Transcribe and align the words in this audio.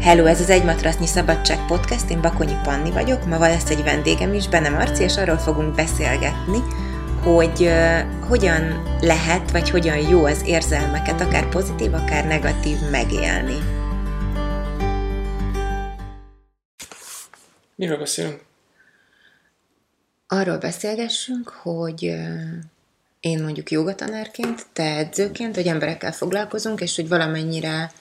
Hello, 0.00 0.24
ez 0.24 0.40
az 0.40 0.50
Egy 0.50 0.64
Matrasznyi 0.64 1.06
Szabadság 1.06 1.66
Podcast, 1.66 2.10
én 2.10 2.20
Bakonyi 2.20 2.56
Panni 2.62 2.90
vagyok, 2.90 3.24
ma 3.24 3.38
lesz 3.38 3.70
egy 3.70 3.82
vendégem 3.82 4.34
is, 4.34 4.48
Benne 4.48 4.68
Marci, 4.68 5.02
és 5.02 5.16
arról 5.16 5.36
fogunk 5.36 5.74
beszélgetni, 5.74 6.58
hogy 7.22 7.60
uh, 7.60 8.00
hogyan 8.28 8.82
lehet, 9.00 9.50
vagy 9.50 9.70
hogyan 9.70 9.96
jó 9.96 10.24
az 10.24 10.42
érzelmeket, 10.46 11.20
akár 11.20 11.48
pozitív, 11.48 11.94
akár 11.94 12.26
negatív 12.26 12.76
megélni. 12.90 13.58
Miről 17.74 17.98
beszélünk? 17.98 18.40
Arról 20.26 20.58
beszélgessünk, 20.58 21.48
hogy 21.48 22.04
uh, 22.04 22.52
én 23.20 23.42
mondjuk 23.42 23.70
jogatanárként, 23.70 24.66
te 24.72 24.96
edzőként, 24.96 25.54
hogy 25.54 25.66
emberekkel 25.66 26.12
foglalkozunk, 26.12 26.80
és 26.80 26.96
hogy 26.96 27.08
valamennyire 27.08 27.92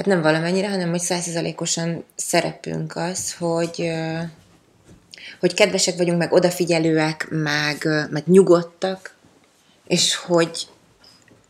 hát 0.00 0.08
nem 0.08 0.22
valamennyire, 0.22 0.68
hanem 0.68 0.90
hogy 0.90 1.00
százszerzalékosan 1.00 2.04
szerepünk 2.14 2.96
az, 2.96 3.34
hogy, 3.34 3.90
hogy 5.40 5.54
kedvesek 5.54 5.96
vagyunk, 5.96 6.18
meg 6.18 6.32
odafigyelőek, 6.32 7.26
meg, 7.30 7.88
meg 8.10 8.22
nyugodtak, 8.26 9.14
és 9.86 10.14
hogy 10.14 10.66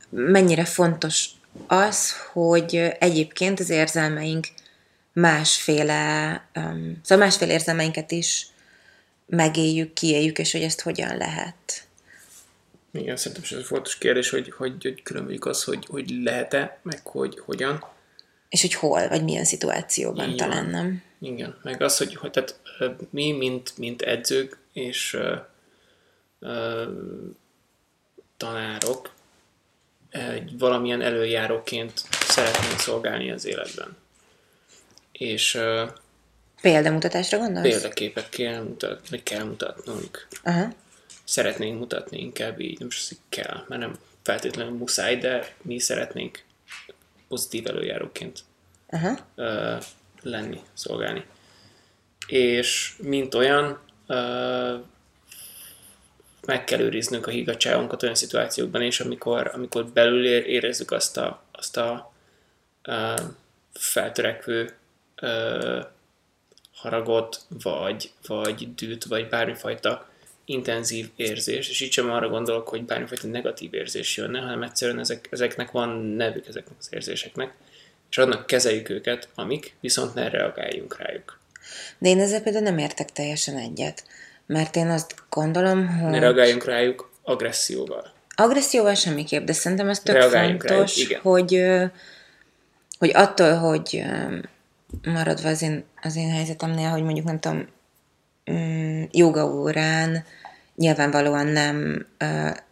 mennyire 0.08 0.64
fontos 0.64 1.28
az, 1.66 2.12
hogy 2.32 2.76
egyébként 2.98 3.60
az 3.60 3.70
érzelmeink 3.70 4.46
másféle, 5.12 6.44
szóval 7.02 7.24
másféle 7.26 7.52
érzelmeinket 7.52 8.10
is 8.10 8.46
megéljük, 9.26 9.92
kiéljük, 9.92 10.38
és 10.38 10.52
hogy 10.52 10.62
ezt 10.62 10.80
hogyan 10.80 11.16
lehet. 11.16 11.86
Igen, 12.92 13.16
szerintem 13.16 13.42
ez 13.50 13.56
egy 13.58 13.64
fontos 13.64 13.98
kérdés, 13.98 14.30
hogy, 14.30 14.52
hogy, 14.52 14.82
hogy 14.82 15.02
különbözők 15.02 15.46
az, 15.46 15.64
hogy, 15.64 15.86
hogy 15.88 16.10
lehet-e, 16.22 16.78
meg 16.82 17.00
hogy 17.06 17.38
hogyan. 17.44 17.98
És 18.50 18.60
hogy 18.60 18.74
hol, 18.74 19.08
vagy 19.08 19.24
milyen 19.24 19.44
szituációban 19.44 20.30
Igen. 20.30 20.36
talán, 20.36 20.66
nem? 20.66 21.02
Igen, 21.20 21.58
meg 21.62 21.82
az, 21.82 21.96
hogy, 21.96 22.14
hogy 22.14 22.30
tehát, 22.30 22.60
mi, 23.10 23.32
mint, 23.32 23.78
mint 23.78 24.02
edzők 24.02 24.58
és 24.72 25.14
uh, 25.14 25.38
uh, 26.40 26.88
tanárok, 28.36 29.12
egy 30.10 30.58
valamilyen 30.58 31.02
előjáróként 31.02 32.02
szeretnénk 32.10 32.78
szolgálni 32.78 33.30
az 33.30 33.44
életben. 33.44 33.96
És 35.12 35.54
uh, 35.54 35.90
Példamutatásra 36.60 37.38
gondolsz? 37.38 37.68
Példaképet 37.68 38.28
kell, 38.28 38.62
mutat, 38.62 39.08
vagy 39.08 39.22
kell 39.22 39.44
mutatnunk. 39.44 40.26
Aha. 40.42 40.68
Szeretnénk 41.24 41.78
mutatni 41.78 42.20
inkább 42.20 42.60
így, 42.60 42.78
nem 42.78 42.88
is 42.88 43.08
hogy 43.08 43.18
kell, 43.28 43.64
mert 43.68 43.80
nem 43.80 43.98
feltétlenül 44.22 44.72
muszáj, 44.72 45.16
de 45.16 45.54
mi 45.62 45.78
szeretnénk 45.78 46.42
pozitív 47.30 47.66
előjáróként 47.66 48.40
uh-huh. 48.88 49.18
uh, 49.36 49.82
lenni, 50.22 50.60
szolgálni. 50.72 51.24
És 52.26 52.94
mint 53.02 53.34
olyan, 53.34 53.80
uh, 54.08 54.80
meg 56.46 56.64
kell 56.64 56.80
őriznünk 56.80 57.26
a 57.26 57.30
higgadságunkat 57.30 58.02
olyan 58.02 58.14
szituációkban 58.14 58.82
is, 58.82 59.00
amikor, 59.00 59.50
amikor 59.54 59.86
belül 59.86 60.26
érezzük 60.26 60.90
azt 60.90 61.16
a, 61.16 61.42
azt 61.52 61.76
a 61.76 62.12
uh, 62.86 63.20
feltörekvő 63.72 64.76
uh, 65.22 65.84
haragot, 66.74 67.40
vagy, 67.48 68.12
vagy 68.26 68.74
dűt, 68.74 69.04
vagy 69.04 69.28
bármifajta 69.28 70.09
intenzív 70.50 71.08
érzés, 71.16 71.68
és 71.68 71.80
itt 71.80 71.92
sem 71.92 72.10
arra 72.10 72.28
gondolok, 72.28 72.68
hogy 72.68 72.84
bármifajta 72.84 73.26
negatív 73.26 73.74
érzés 73.74 74.16
jönne, 74.16 74.40
hanem 74.40 74.62
egyszerűen 74.62 74.98
ezek, 74.98 75.28
ezeknek 75.30 75.70
van 75.70 75.88
nevük 75.98 76.46
ezeknek 76.46 76.74
az 76.78 76.88
érzéseknek, 76.90 77.54
és 78.10 78.18
annak 78.18 78.46
kezeljük 78.46 78.88
őket, 78.88 79.28
amik, 79.34 79.74
viszont 79.80 80.14
ne 80.14 80.28
reagáljunk 80.28 80.98
rájuk. 80.98 81.38
De 81.98 82.08
én 82.08 82.20
ezzel 82.20 82.42
például 82.42 82.64
nem 82.64 82.78
értek 82.78 83.12
teljesen 83.12 83.56
egyet, 83.56 84.04
mert 84.46 84.76
én 84.76 84.88
azt 84.88 85.14
gondolom, 85.28 85.88
hogy... 85.88 86.10
Ne 86.10 86.18
reagáljunk 86.18 86.64
rájuk 86.64 87.10
agresszióval. 87.22 88.12
Agresszióval 88.34 88.94
semmiképp, 88.94 89.44
de 89.44 89.52
szerintem 89.52 89.88
ez 89.88 90.00
tök 90.00 90.14
reagáljunk 90.14 90.62
fontos, 90.62 91.08
rájuk, 91.08 91.22
hogy, 91.22 91.64
hogy 92.98 93.10
attól, 93.14 93.54
hogy 93.54 94.04
maradva 95.04 95.48
az 95.48 95.62
én, 95.62 95.84
az 96.02 96.16
én 96.16 96.30
helyzetemnél, 96.30 96.88
hogy 96.88 97.02
mondjuk 97.02 97.26
nem 97.26 97.40
tudom, 97.40 97.66
mm, 98.50 99.02
joga 99.10 99.44
órán 99.44 100.24
nyilvánvalóan 100.80 101.46
nem 101.46 102.06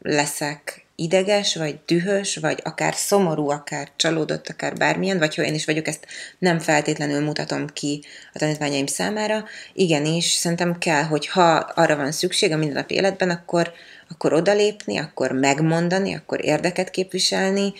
leszek 0.02 0.86
ideges, 0.94 1.56
vagy 1.56 1.78
dühös, 1.86 2.36
vagy 2.36 2.60
akár 2.64 2.94
szomorú, 2.94 3.48
akár 3.48 3.88
csalódott, 3.96 4.48
akár 4.48 4.74
bármilyen, 4.74 5.18
vagy 5.18 5.34
ha 5.34 5.42
én 5.42 5.54
is 5.54 5.64
vagyok, 5.64 5.86
ezt 5.86 6.06
nem 6.38 6.58
feltétlenül 6.58 7.20
mutatom 7.20 7.66
ki 7.66 8.04
a 8.32 8.38
tanítványaim 8.38 8.86
számára. 8.86 9.44
Igenis, 9.72 10.24
szerintem 10.24 10.78
kell, 10.78 11.02
hogy 11.02 11.26
ha 11.26 11.54
arra 11.56 11.96
van 11.96 12.12
szükség 12.12 12.52
a 12.52 12.56
mindennapi 12.56 12.94
életben, 12.94 13.30
akkor, 13.30 13.72
akkor 14.08 14.32
odalépni, 14.32 14.98
akkor 14.98 15.32
megmondani, 15.32 16.14
akkor 16.14 16.44
érdeket 16.44 16.90
képviselni. 16.90 17.72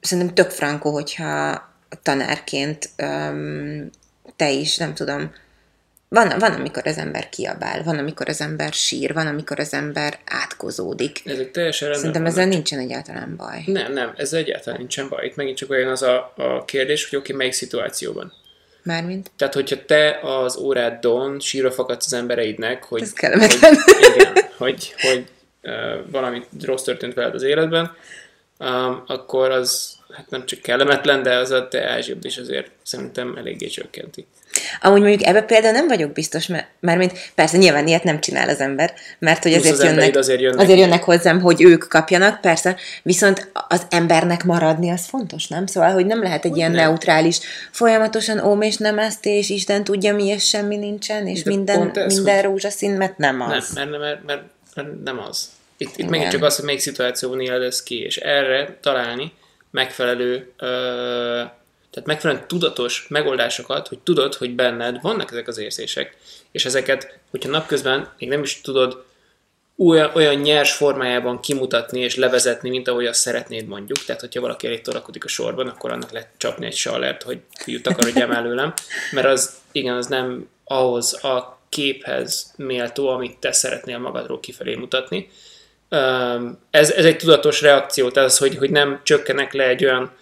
Szerintem 0.00 0.34
tök 0.34 0.50
frankó, 0.50 0.92
hogyha 0.92 1.62
tanárként 2.02 2.90
um, 3.02 3.90
te 4.36 4.50
is, 4.50 4.76
nem 4.76 4.94
tudom, 4.94 5.30
van, 6.16 6.38
van, 6.38 6.52
amikor 6.52 6.86
az 6.86 6.98
ember 6.98 7.28
kiabál, 7.28 7.82
van, 7.82 7.98
amikor 7.98 8.28
az 8.28 8.40
ember 8.40 8.72
sír, 8.72 9.12
van, 9.14 9.26
amikor 9.26 9.58
az 9.58 9.72
ember 9.72 10.18
átkozódik. 10.24 11.22
Ezek 11.24 11.50
teljesen 11.50 11.94
Szerintem 11.94 12.22
vannak. 12.22 12.38
ezzel 12.38 12.48
nincsen 12.48 12.78
egyáltalán 12.78 13.36
baj. 13.36 13.62
Nem, 13.66 13.92
nem, 13.92 14.12
ez 14.16 14.32
egyáltalán 14.32 14.78
nincsen 14.78 15.08
baj. 15.08 15.26
Itt 15.26 15.36
megint 15.36 15.56
csak 15.56 15.70
olyan 15.70 15.90
az 15.90 16.02
a, 16.02 16.32
a 16.36 16.64
kérdés, 16.64 17.08
hogy 17.08 17.18
oké, 17.18 17.26
okay, 17.26 17.36
melyik 17.36 17.52
szituációban. 17.52 18.32
Mármint? 18.82 19.30
Tehát, 19.36 19.54
hogyha 19.54 19.84
te 19.84 20.18
az 20.22 20.56
órádon 20.56 21.40
sírva 21.40 21.70
fakadsz 21.70 22.06
az 22.06 22.12
embereidnek, 22.12 22.84
hogy... 22.84 23.02
Ez 23.02 23.12
kellemetlen. 23.12 23.74
Hogy, 23.74 24.14
igen, 24.14 24.32
hogy, 24.56 24.94
hogy 25.00 25.24
uh, 25.62 26.10
valami 26.10 26.42
rossz 26.64 26.82
történt 26.82 27.14
veled 27.14 27.34
az 27.34 27.42
életben, 27.42 27.96
um, 28.58 29.02
akkor 29.06 29.50
az 29.50 29.96
hát 30.10 30.30
nem 30.30 30.46
csak 30.46 30.60
kellemetlen, 30.60 31.22
de 31.22 31.34
az 31.34 31.50
a 31.50 31.68
te 31.68 31.90
ázsibb 31.90 32.24
is 32.24 32.36
azért 32.36 32.70
szerintem 32.82 33.36
eléggé 33.36 33.66
csökkenti. 33.66 34.26
Amúgy 34.80 35.00
mondjuk 35.00 35.26
ebbe 35.26 35.42
például 35.42 35.72
nem 35.72 35.86
vagyok 35.86 36.12
biztos, 36.12 36.46
mert, 36.46 36.66
mert 36.80 36.98
mint, 36.98 37.12
persze 37.34 37.56
nyilván 37.56 37.86
ilyet 37.86 38.04
nem 38.04 38.20
csinál 38.20 38.48
az 38.48 38.60
ember, 38.60 38.94
mert 39.18 39.42
hogy 39.42 39.52
azért, 39.52 39.74
az 39.74 39.84
jönnek, 39.84 40.16
azért, 40.16 40.40
jönnek, 40.40 40.60
azért 40.60 40.78
jönnek 40.78 41.02
hozzám, 41.02 41.40
hogy 41.40 41.62
ők 41.62 41.88
kapjanak, 41.88 42.40
persze, 42.40 42.76
viszont 43.02 43.50
az 43.68 43.86
embernek 43.90 44.44
maradni 44.44 44.90
az 44.90 45.06
fontos, 45.06 45.46
nem? 45.46 45.66
Szóval, 45.66 45.92
hogy 45.92 46.06
nem 46.06 46.22
lehet 46.22 46.44
egy 46.44 46.50
hogy 46.50 46.58
ilyen 46.58 46.70
nem. 46.70 46.84
neutrális, 46.84 47.38
folyamatosan 47.70 48.38
óm 48.38 48.60
és 48.60 48.76
nem 48.76 48.98
ezt, 48.98 49.26
és 49.26 49.50
Isten 49.50 49.84
tudja 49.84 50.14
mi, 50.14 50.24
és 50.24 50.48
semmi 50.48 50.76
nincsen, 50.76 51.26
és 51.26 51.42
De 51.42 51.50
minden, 51.50 51.90
ez, 51.94 52.14
minden 52.14 52.42
rózsaszín, 52.42 52.90
mert 52.90 53.18
nem 53.18 53.40
az. 53.40 53.70
Nem, 53.74 53.88
mert, 53.88 54.02
mert, 54.02 54.24
mert, 54.24 54.42
mert 54.74 54.88
nem 55.04 55.18
az. 55.28 55.48
Itt, 55.76 55.96
itt 55.96 56.08
megint 56.08 56.30
csak 56.30 56.42
az, 56.42 56.56
hogy 56.56 56.64
melyik 56.64 56.80
szituációban 56.80 57.40
éled 57.40 57.62
ez 57.62 57.82
ki, 57.82 58.02
és 58.02 58.16
erre 58.16 58.76
találni 58.80 59.32
megfelelő 59.70 60.52
ö, 60.58 61.42
tehát 61.96 62.10
megfelelően 62.10 62.48
tudatos 62.48 63.06
megoldásokat, 63.08 63.88
hogy 63.88 63.98
tudod, 63.98 64.34
hogy 64.34 64.54
benned 64.54 65.00
vannak 65.00 65.30
ezek 65.30 65.48
az 65.48 65.58
érzések, 65.58 66.16
és 66.50 66.64
ezeket, 66.64 67.18
hogyha 67.30 67.50
napközben 67.50 68.12
még 68.18 68.28
nem 68.28 68.42
is 68.42 68.60
tudod 68.60 69.04
olyan, 69.76 70.10
olyan 70.14 70.34
nyers 70.34 70.72
formájában 70.72 71.40
kimutatni 71.40 72.00
és 72.00 72.16
levezetni, 72.16 72.70
mint 72.70 72.88
ahogy 72.88 73.06
azt 73.06 73.20
szeretnéd 73.20 73.66
mondjuk. 73.66 73.98
Tehát, 73.98 74.20
hogyha 74.20 74.40
valaki 74.40 74.66
elég 74.66 74.80
torakodik 74.80 75.24
a 75.24 75.28
sorban, 75.28 75.68
akkor 75.68 75.92
annak 75.92 76.10
lehet 76.10 76.28
csapni 76.36 76.66
egy 76.66 76.76
sallert, 76.76 77.22
hogy 77.22 77.38
fiú, 77.58 77.80
takarodjál 77.80 78.34
előlem, 78.34 78.72
mert 79.10 79.26
az, 79.26 79.54
igen, 79.72 79.96
az 79.96 80.06
nem 80.06 80.48
ahhoz 80.64 81.24
a 81.24 81.60
képhez 81.68 82.52
méltó, 82.56 83.08
amit 83.08 83.38
te 83.38 83.52
szeretnél 83.52 83.98
magadról 83.98 84.40
kifelé 84.40 84.74
mutatni. 84.74 85.30
Ez, 86.70 86.90
ez 86.90 87.04
egy 87.04 87.16
tudatos 87.16 87.60
reakció, 87.60 88.10
tehát 88.10 88.28
az, 88.28 88.38
hogy, 88.38 88.56
hogy 88.56 88.70
nem 88.70 89.00
csökkenek 89.02 89.52
le 89.52 89.68
egy 89.68 89.84
olyan 89.84 90.12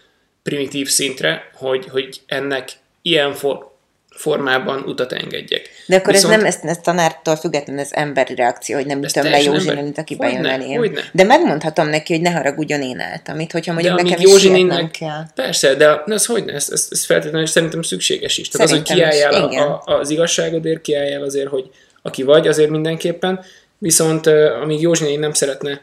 primitív 0.44 0.88
szintre, 0.88 1.50
hogy, 1.54 1.86
hogy 1.88 2.20
ennek 2.26 2.68
ilyen 3.02 3.32
for, 3.32 3.72
formában 4.10 4.82
utat 4.86 5.12
engedjek. 5.12 5.68
De 5.86 5.96
akkor 5.96 6.12
Viszont, 6.12 6.32
ez 6.32 6.38
nem, 6.38 6.48
ez, 6.48 6.58
ez 6.62 6.78
tanártól 6.78 7.36
független, 7.36 7.78
ez 7.78 7.88
emberi 7.92 8.34
reakció, 8.34 8.76
hogy 8.76 8.86
nem 8.86 9.02
ütöm 9.02 9.24
le 9.24 9.42
Józsin, 9.42 9.74
mint 9.74 9.98
aki 9.98 10.16
bejön 10.16 10.44
elém. 10.44 10.94
De 11.12 11.24
megmondhatom 11.24 11.88
neki, 11.88 12.12
hogy 12.12 12.22
ne 12.22 12.30
haragudjon 12.30 12.82
én 12.82 13.00
álltam 13.00 13.40
itt, 13.40 13.50
hogyha 13.50 13.72
mondjuk 13.72 13.96
de 13.96 14.02
nekem 14.02 14.20
is 14.20 14.42
nem 14.42 14.90
kell. 14.90 15.22
Persze, 15.34 15.74
de 15.74 16.02
ez 16.06 16.26
hogy 16.26 16.44
ne, 16.44 16.52
ez, 16.52 16.68
ez, 16.70 16.86
ez 16.90 17.04
feltétlenül 17.04 17.46
szerintem 17.46 17.82
szükséges 17.82 18.38
is. 18.38 18.48
Tehát 18.48 18.68
szerintem 18.68 18.96
az, 18.96 19.02
hogy 19.02 19.18
kiálljál 19.20 19.62
a, 19.62 19.82
a, 19.84 19.98
az 19.98 20.10
igazságodért, 20.10 20.80
kiálljál 20.80 21.22
azért, 21.22 21.48
hogy 21.48 21.70
aki 22.02 22.22
vagy, 22.22 22.48
azért 22.48 22.70
mindenképpen. 22.70 23.40
Viszont 23.78 24.26
amíg 24.62 24.80
Józsi 24.80 25.16
nem 25.16 25.32
szeretne 25.32 25.80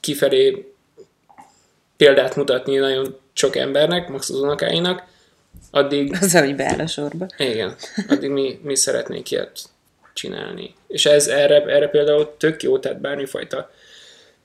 kifelé 0.00 0.71
példát 2.02 2.36
mutatni 2.36 2.76
nagyon 2.76 3.18
sok 3.32 3.56
embernek, 3.56 4.08
max 4.08 4.30
az 4.30 4.40
unokáinak, 4.40 5.02
addig... 5.70 6.12
Az, 6.20 6.38
hogy 6.38 6.56
beáll 6.56 6.78
a 6.78 6.86
sorba. 6.86 7.26
Igen, 7.36 7.74
addig 8.08 8.30
mi, 8.30 8.60
mi 8.62 8.76
szeretnénk 8.76 9.30
ilyet 9.30 9.60
csinálni. 10.12 10.74
És 10.88 11.06
ez 11.06 11.26
erre, 11.26 11.62
erre 11.62 11.88
például 11.88 12.34
tök 12.36 12.62
jó, 12.62 12.78
tehát 12.78 13.00
bármifajta 13.00 13.70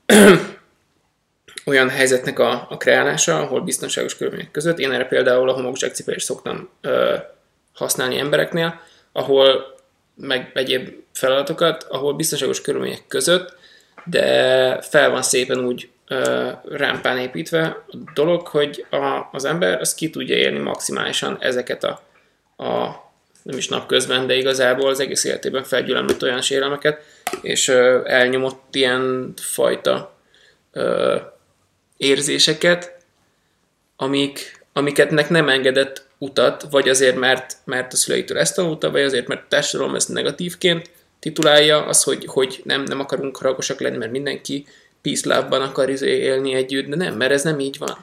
olyan 1.66 1.90
helyzetnek 1.90 2.40
a, 2.40 2.68
a 2.70 2.78
kreálása, 2.78 3.40
ahol 3.40 3.62
biztonságos 3.62 4.18
körülmények 4.18 4.52
között. 4.52 4.80
Én 4.80 4.92
erre 4.92 5.06
például 5.06 5.50
a 5.50 5.54
homokzsák 5.54 5.94
cipelést 5.94 6.26
szoktam 6.26 6.70
ö, 6.82 7.16
használni 7.74 8.18
embereknél, 8.18 8.82
ahol 9.12 9.76
meg 10.16 10.52
egyéb 10.54 10.90
feladatokat, 11.14 11.84
ahol 11.84 12.14
biztonságos 12.14 12.62
körülmények 12.62 13.04
között, 13.08 13.56
de 14.06 14.82
fel 14.82 15.10
van 15.10 15.22
szépen 15.22 15.60
úgy 15.60 15.90
rámpán 16.70 17.18
építve. 17.18 17.64
A 17.64 17.98
dolog, 18.14 18.48
hogy 18.48 18.86
a, 18.90 19.30
az 19.32 19.46
ember 19.46 19.80
az 19.80 19.94
ki 19.94 20.10
tudja 20.10 20.36
élni 20.36 20.60
maximálisan 20.60 21.38
ezeket 21.40 21.84
a, 21.84 22.02
a 22.64 23.06
nem 23.44 23.58
is 23.58 23.68
napközben, 23.68 24.28
de 24.28 24.36
igazából 24.36 24.90
az 24.90 25.00
egész 25.00 25.24
életében 25.24 25.64
felgyülemlett 25.64 26.24
olyan 26.24 26.42
sérelmeket, 26.42 27.04
és 27.42 27.68
ö, 27.68 28.02
elnyomott 28.06 28.76
ilyen 28.76 29.34
fajta 29.36 30.18
ö, 30.72 31.16
érzéseket, 31.98 32.98
amik, 33.96 34.66
amiket 34.74 35.30
nem 35.30 35.50
engedett 35.50 36.06
utat, 36.18 36.66
vagy 36.72 36.90
azért, 36.90 37.16
mert, 37.16 37.56
mert 37.66 37.94
a 37.94 37.96
szüleitől 37.96 38.38
ezt 38.38 38.56
tanulta, 38.56 38.92
vagy 38.92 39.02
azért, 39.02 39.28
mert 39.28 39.42
a 39.42 39.48
társadalom 39.50 39.96
ezt 39.96 40.10
negatívként 40.10 40.90
titulálja, 41.20 41.86
az, 41.86 42.04
hogy, 42.04 42.26
hogy 42.26 42.62
nem, 42.64 42.84
nem 42.84 43.00
akarunk 43.00 43.38
haragosak 43.38 43.80
lenni, 43.80 43.98
mert 43.98 44.12
mindenki 44.12 44.66
peace 45.08 45.36
love-ban 45.36 45.62
akar 45.62 45.90
izé 45.90 46.18
élni 46.18 46.54
együtt, 46.54 46.88
de 46.88 46.96
nem, 46.96 47.16
mert 47.16 47.32
ez 47.32 47.44
nem 47.44 47.60
így 47.60 47.78
van. 47.78 47.98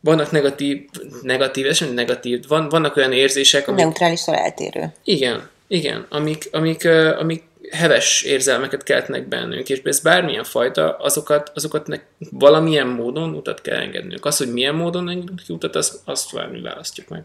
Vannak 0.00 0.30
negatív, 0.30 0.88
negatív, 1.22 1.66
ez 1.66 1.76
sem 1.76 1.92
negatív, 1.92 2.44
van, 2.48 2.68
vannak 2.68 2.96
olyan 2.96 3.12
érzések, 3.12 3.68
amik... 3.68 3.84
Neutrálisan 3.84 4.34
eltérő. 4.34 4.92
Igen, 5.04 5.48
igen, 5.66 6.06
amik, 6.08 6.48
amik, 6.52 6.88
amik 7.18 7.42
heves 7.70 8.22
érzelmeket 8.22 8.82
keltnek 8.82 9.28
bennünk, 9.28 9.68
és 9.68 9.80
ez 9.84 10.00
bármilyen 10.00 10.44
fajta, 10.44 10.96
azokat, 10.96 11.50
azokat 11.54 11.86
nek 11.86 12.06
valamilyen 12.30 12.86
módon 12.86 13.34
utat 13.34 13.60
kell 13.60 13.76
engednünk. 13.76 14.24
Az, 14.24 14.36
hogy 14.36 14.52
milyen 14.52 14.74
módon 14.74 15.08
engedünk 15.08 15.42
ki 15.46 15.52
utat, 15.52 15.76
azt, 15.76 16.00
azt 16.04 16.50
mi 16.50 16.60
választjuk 16.60 17.08
meg. 17.08 17.24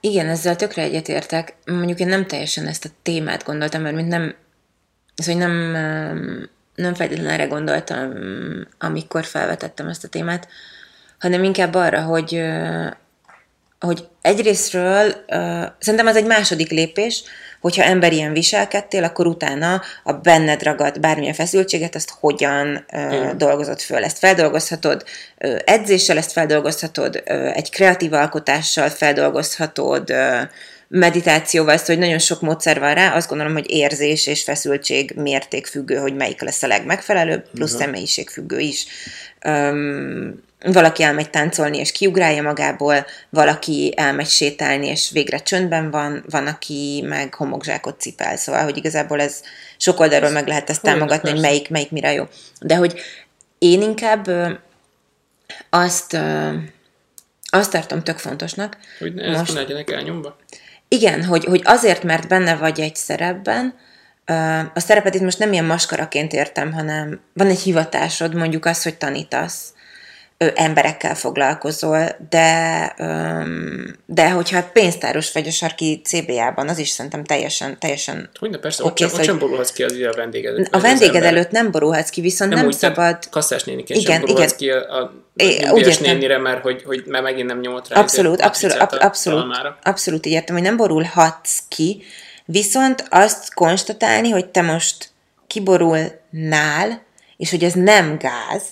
Igen, 0.00 0.26
ezzel 0.26 0.56
tökre 0.56 0.82
egyetértek. 0.82 1.56
Mondjuk 1.64 1.98
én 1.98 2.08
nem 2.08 2.26
teljesen 2.26 2.66
ezt 2.66 2.84
a 2.84 2.88
témát 3.02 3.44
gondoltam, 3.44 3.82
mert 3.82 3.94
mint 3.94 4.08
nem, 4.08 4.34
ez, 5.16 5.26
hogy 5.26 5.36
nem, 5.36 5.74
nem 6.74 6.94
feltétlenül 6.94 7.32
erre 7.32 7.46
gondoltam, 7.46 8.12
amikor 8.78 9.24
felvetettem 9.24 9.88
ezt 9.88 10.04
a 10.04 10.08
témát, 10.08 10.48
hanem 11.18 11.44
inkább 11.44 11.74
arra, 11.74 12.00
hogy, 12.00 12.42
hogy 13.80 14.08
egyrésztről 14.20 15.14
szerintem 15.78 16.08
ez 16.08 16.16
egy 16.16 16.26
második 16.26 16.70
lépés, 16.70 17.22
hogyha 17.60 17.82
ember 17.82 18.12
ilyen 18.12 18.32
viselkedtél, 18.32 19.04
akkor 19.04 19.26
utána 19.26 19.82
a 20.02 20.12
benned 20.12 20.62
ragadt 20.62 21.00
bármilyen 21.00 21.34
feszültséget, 21.34 21.94
azt 21.94 22.12
hogyan 22.20 22.84
ö, 22.92 23.30
dolgozott 23.36 23.80
föl. 23.80 24.04
Ezt 24.04 24.18
feldolgozhatod 24.18 25.04
edzéssel, 25.64 26.16
ezt 26.16 26.32
feldolgozhatod 26.32 27.22
egy 27.54 27.70
kreatív 27.70 28.12
alkotással, 28.12 28.88
feldolgozhatod 28.88 30.12
meditációval, 30.94 31.74
ezt, 31.74 31.86
hogy 31.86 31.98
nagyon 31.98 32.18
sok 32.18 32.40
módszer 32.40 32.80
van 32.80 32.94
rá, 32.94 33.14
azt 33.14 33.28
gondolom, 33.28 33.52
hogy 33.52 33.70
érzés 33.70 34.26
és 34.26 34.42
feszültség 34.42 35.12
mérték 35.16 35.66
függő, 35.66 35.96
hogy 35.96 36.14
melyik 36.14 36.40
lesz 36.40 36.62
a 36.62 36.66
legmegfelelőbb, 36.66 37.50
plusz 37.50 37.72
uh-huh. 37.72 37.86
személyiség 37.86 38.28
függő 38.28 38.58
is. 38.58 38.86
Um, 39.46 40.42
valaki 40.64 41.02
elmegy 41.02 41.30
táncolni, 41.30 41.78
és 41.78 41.92
kiugrálja 41.92 42.42
magából, 42.42 43.06
valaki 43.30 43.92
elmegy 43.96 44.28
sétálni, 44.28 44.86
és 44.86 45.10
végre 45.10 45.38
csöndben 45.38 45.90
van, 45.90 46.24
van, 46.30 46.46
aki 46.46 47.04
meg 47.08 47.34
homokzsákot 47.34 48.00
cipel. 48.00 48.36
Szóval, 48.36 48.62
hogy 48.62 48.76
igazából 48.76 49.20
ez 49.20 49.40
sok 49.76 50.00
oldalról 50.00 50.30
meg 50.30 50.46
lehet 50.46 50.70
ezt 50.70 50.82
támogatni, 50.82 51.30
hogy 51.30 51.40
melyik, 51.40 51.70
melyik 51.70 51.90
mire 51.90 52.12
jó. 52.12 52.24
De 52.60 52.76
hogy 52.76 53.00
én 53.58 53.82
inkább 53.82 54.30
azt, 55.70 56.18
azt 57.50 57.70
tartom 57.70 58.02
tök 58.02 58.18
fontosnak. 58.18 58.76
Hogy 58.98 59.14
ne 59.14 59.36
most, 59.38 59.52
legyenek 59.52 59.90
elnyomva? 59.90 60.36
Igen, 60.88 61.24
hogy, 61.24 61.44
hogy 61.44 61.62
azért, 61.64 62.02
mert 62.02 62.28
benne 62.28 62.56
vagy 62.56 62.80
egy 62.80 62.96
szerepben, 62.96 63.74
a 64.74 64.80
szerepet 64.80 65.14
itt 65.14 65.20
most 65.22 65.38
nem 65.38 65.52
ilyen 65.52 65.64
maskaraként 65.64 66.32
értem, 66.32 66.72
hanem 66.72 67.20
van 67.32 67.46
egy 67.46 67.60
hivatásod, 67.60 68.34
mondjuk 68.34 68.64
az, 68.64 68.82
hogy 68.82 68.96
tanítasz, 68.96 69.73
emberekkel 70.54 71.14
foglalkozol, 71.14 72.06
de, 72.30 72.94
de 74.06 74.30
hogyha 74.30 74.70
pénztáros 74.72 75.32
vagy 75.32 75.46
a 75.46 75.50
sarki 75.50 76.00
CBA-ban, 76.04 76.68
az 76.68 76.78
is 76.78 76.88
szerintem 76.88 77.24
teljesen, 77.24 77.78
teljesen 77.78 78.30
Hogyne, 78.38 78.58
persze, 78.58 78.84
okay, 78.84 78.92
ott, 78.92 79.10
sem, 79.10 79.20
ott 79.20 79.24
sem 79.26 79.38
borulhatsz 79.38 79.72
ki 79.72 79.82
az 79.82 79.92
a 79.92 80.16
vendéged. 80.16 80.68
A 80.70 80.80
vendéged 80.80 81.22
előtt 81.22 81.50
nem 81.50 81.70
borulhatsz 81.70 82.10
ki, 82.10 82.20
viszont 82.20 82.50
nem, 82.50 82.58
nem 82.58 82.68
úgy, 82.68 82.74
szabad... 82.74 83.18
Kasszás 83.30 83.64
néniként 83.64 84.00
igen, 84.00 84.12
sem 84.12 84.20
borulhatsz 84.20 84.56
ki 84.56 84.70
a, 84.70 84.98
a 84.98 85.22
úgy 85.72 85.98
nénire, 86.00 86.38
mert, 86.38 86.62
hogy, 86.62 86.82
hogy 86.84 87.02
mert 87.06 87.24
megint 87.24 87.48
nem 87.48 87.60
nyomott 87.60 87.88
rá. 87.88 88.00
Abszolút, 88.00 88.40
abszolút, 88.40 88.76
ab, 88.76 88.94
abszolút, 88.98 89.56
abszolút 89.82 90.26
így 90.26 90.32
értem, 90.32 90.54
hogy 90.54 90.64
nem 90.64 90.76
borulhatsz 90.76 91.58
ki, 91.68 92.02
viszont 92.44 93.06
azt 93.10 93.54
konstatálni, 93.54 94.30
hogy 94.30 94.46
te 94.46 94.62
most 94.62 95.10
kiborulnál, 95.46 97.02
és 97.36 97.50
hogy 97.50 97.64
ez 97.64 97.72
nem 97.72 98.18
gáz, 98.18 98.62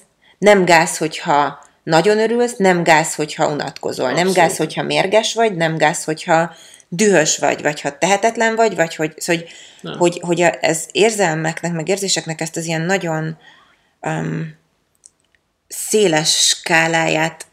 nem 0.42 0.64
gáz, 0.64 0.98
hogyha 0.98 1.64
nagyon 1.82 2.18
örülsz, 2.18 2.56
nem 2.56 2.82
gáz, 2.82 3.14
hogyha 3.14 3.48
unatkozol, 3.48 4.06
Abszolút. 4.06 4.24
nem 4.24 4.44
gáz, 4.44 4.56
hogyha 4.56 4.82
mérges 4.82 5.34
vagy, 5.34 5.56
nem 5.56 5.76
gáz, 5.76 6.04
hogyha 6.04 6.54
dühös 6.88 7.38
vagy, 7.38 7.62
vagy 7.62 7.80
ha 7.80 7.98
tehetetlen 7.98 8.54
vagy, 8.54 8.74
vagy 8.74 8.94
hogy, 8.94 9.14
szóval, 9.16 9.42
hogy, 9.82 9.98
hogy, 9.98 10.20
hogy 10.20 10.40
ez 10.60 10.86
érzelmeknek, 10.92 11.72
meg 11.72 11.88
érzéseknek 11.88 12.40
ezt 12.40 12.56
az 12.56 12.64
ilyen 12.64 12.80
nagyon 12.80 13.38
um, 14.00 14.56
széles 15.68 16.46
skáláját 16.46 17.46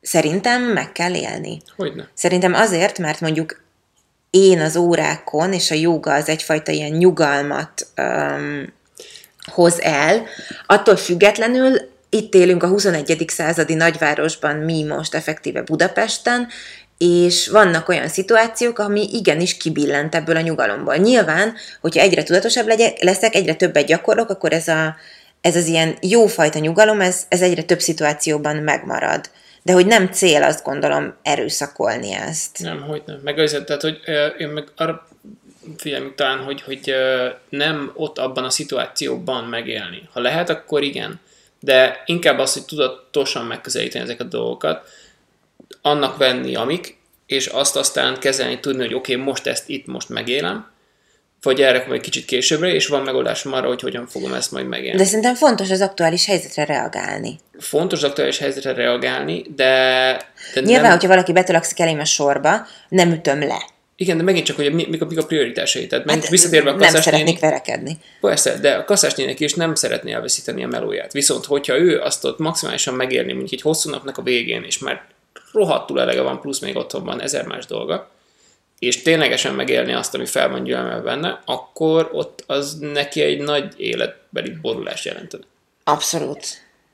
szerintem 0.00 0.62
meg 0.62 0.92
kell 0.92 1.14
élni. 1.14 1.60
Hogyne. 1.76 2.08
Szerintem 2.14 2.54
azért, 2.54 2.98
mert 2.98 3.20
mondjuk 3.20 3.62
én 4.30 4.60
az 4.60 4.76
órákon, 4.76 5.52
és 5.52 5.70
a 5.70 5.74
joga 5.74 6.12
az 6.12 6.28
egyfajta 6.28 6.72
ilyen 6.72 6.96
nyugalmat 6.96 7.86
um, 7.96 8.72
hoz 9.52 9.80
el, 9.80 10.26
attól 10.66 10.96
függetlenül 10.96 11.92
itt 12.14 12.34
élünk 12.34 12.62
a 12.62 12.68
21. 12.68 13.24
századi 13.26 13.74
nagyvárosban, 13.74 14.56
mi 14.56 14.82
most 14.82 15.14
effektíve 15.14 15.62
Budapesten, 15.62 16.48
és 16.98 17.48
vannak 17.48 17.88
olyan 17.88 18.08
szituációk, 18.08 18.78
ami 18.78 19.08
igenis 19.12 19.56
kibillent 19.56 20.14
ebből 20.14 20.36
a 20.36 20.40
nyugalomból. 20.40 20.96
Nyilván, 20.96 21.54
hogyha 21.80 22.00
egyre 22.00 22.22
tudatosabb 22.22 22.66
legyek, 22.66 23.02
leszek, 23.02 23.34
egyre 23.34 23.54
többet 23.54 23.86
gyakorlok, 23.86 24.28
akkor 24.28 24.52
ez, 24.52 24.68
a, 24.68 24.96
ez 25.40 25.56
az 25.56 25.66
ilyen 25.66 25.96
jófajta 26.00 26.58
nyugalom, 26.58 27.00
ez, 27.00 27.26
ez 27.28 27.42
egyre 27.42 27.62
több 27.62 27.80
szituációban 27.80 28.56
megmarad. 28.56 29.30
De 29.62 29.72
hogy 29.72 29.86
nem 29.86 30.06
cél, 30.06 30.42
azt 30.42 30.64
gondolom, 30.64 31.14
erőszakolni 31.22 32.12
ezt. 32.12 32.58
Nem, 32.58 32.80
hogy 32.80 33.02
nem. 33.06 33.20
Meg 33.24 33.38
az, 33.38 33.62
tehát, 33.66 33.82
hogy 33.82 33.98
én 34.38 34.48
meg 34.48 34.64
arra 34.76 35.08
figyelj, 35.76 36.12
talán, 36.16 36.38
hogy, 36.38 36.62
hogy 36.62 36.94
nem 37.48 37.92
ott 37.94 38.18
abban 38.18 38.44
a 38.44 38.50
szituációban 38.50 39.44
megélni. 39.44 40.08
Ha 40.12 40.20
lehet, 40.20 40.50
akkor 40.50 40.82
igen 40.82 41.20
de 41.64 42.02
inkább 42.06 42.38
az, 42.38 42.52
hogy 42.52 42.64
tudatosan 42.64 43.46
megközelíteni 43.46 44.04
ezeket 44.04 44.26
a 44.26 44.36
dolgokat, 44.36 44.88
annak 45.82 46.16
venni, 46.16 46.54
amik, 46.54 46.96
és 47.26 47.46
azt 47.46 47.76
aztán 47.76 48.18
kezelni, 48.18 48.60
tudni, 48.60 48.82
hogy 48.82 48.94
oké, 48.94 49.12
okay, 49.12 49.24
most 49.24 49.46
ezt 49.46 49.68
itt 49.68 49.86
most 49.86 50.08
megélem, 50.08 50.72
vagy 51.42 51.62
erre 51.62 51.86
egy 51.90 52.00
kicsit 52.00 52.24
későbbre, 52.24 52.68
és 52.68 52.86
van 52.86 53.02
megoldásom 53.02 53.52
arra, 53.52 53.66
hogy 53.66 53.80
hogyan 53.80 54.06
fogom 54.06 54.34
ezt 54.34 54.52
majd 54.52 54.66
megélni. 54.66 54.98
De 54.98 55.04
szerintem 55.04 55.34
fontos 55.34 55.70
az 55.70 55.80
aktuális 55.80 56.26
helyzetre 56.26 56.64
reagálni. 56.64 57.38
Fontos 57.58 58.02
az 58.02 58.08
aktuális 58.08 58.38
helyzetre 58.38 58.72
reagálni, 58.72 59.44
de... 59.56 60.16
de 60.54 60.60
Nyilván, 60.60 60.82
nem... 60.82 60.90
hogyha 60.90 61.08
valaki 61.08 61.32
betolakszik 61.32 61.80
elém 61.80 61.98
a 61.98 62.04
sorba, 62.04 62.66
nem 62.88 63.12
ütöm 63.12 63.40
le. 63.40 63.72
Igen, 63.96 64.16
de 64.16 64.22
megint 64.22 64.46
csak, 64.46 64.56
hogy 64.56 64.72
mik 64.72 65.02
a, 65.02 65.06
mik 65.06 65.18
a 65.18 65.26
prioritásai. 65.26 65.86
Tehát 65.86 66.10
hát, 66.10 66.28
visszatérve 66.28 66.70
a 66.70 66.76
kasszás 66.76 66.92
Nem 66.92 67.02
szeretnék 67.02 67.38
verekedni. 67.38 67.98
Persze, 68.20 68.58
de 68.58 68.74
a 68.74 68.84
kasszás 68.84 69.12
is 69.16 69.54
nem 69.54 69.74
szeretné 69.74 70.12
elveszíteni 70.12 70.64
a 70.64 70.68
melóját. 70.68 71.12
Viszont, 71.12 71.44
hogyha 71.44 71.78
ő 71.78 72.00
azt 72.00 72.24
ott 72.24 72.38
maximálisan 72.38 72.94
megérni, 72.94 73.32
mondjuk 73.32 73.52
egy 73.52 73.60
hosszú 73.60 73.90
napnak 73.90 74.18
a 74.18 74.22
végén, 74.22 74.62
és 74.62 74.78
már 74.78 75.04
rohadtul 75.52 76.00
elege 76.00 76.20
van, 76.20 76.40
plusz 76.40 76.58
még 76.58 76.76
otthon 76.76 77.04
van 77.04 77.22
ezer 77.22 77.46
más 77.46 77.66
dolga, 77.66 78.10
és 78.78 79.02
ténylegesen 79.02 79.54
megélni 79.54 79.92
azt, 79.92 80.14
ami 80.14 80.26
fel 80.26 80.48
van 80.48 80.64
gyűlölve 80.64 81.00
benne, 81.00 81.42
akkor 81.44 82.10
ott 82.12 82.44
az 82.46 82.78
neki 82.80 83.20
egy 83.20 83.40
nagy 83.40 83.74
életbeli 83.76 84.50
borulás 84.62 85.04
jelentene. 85.04 85.44
Abszolút. 85.84 86.46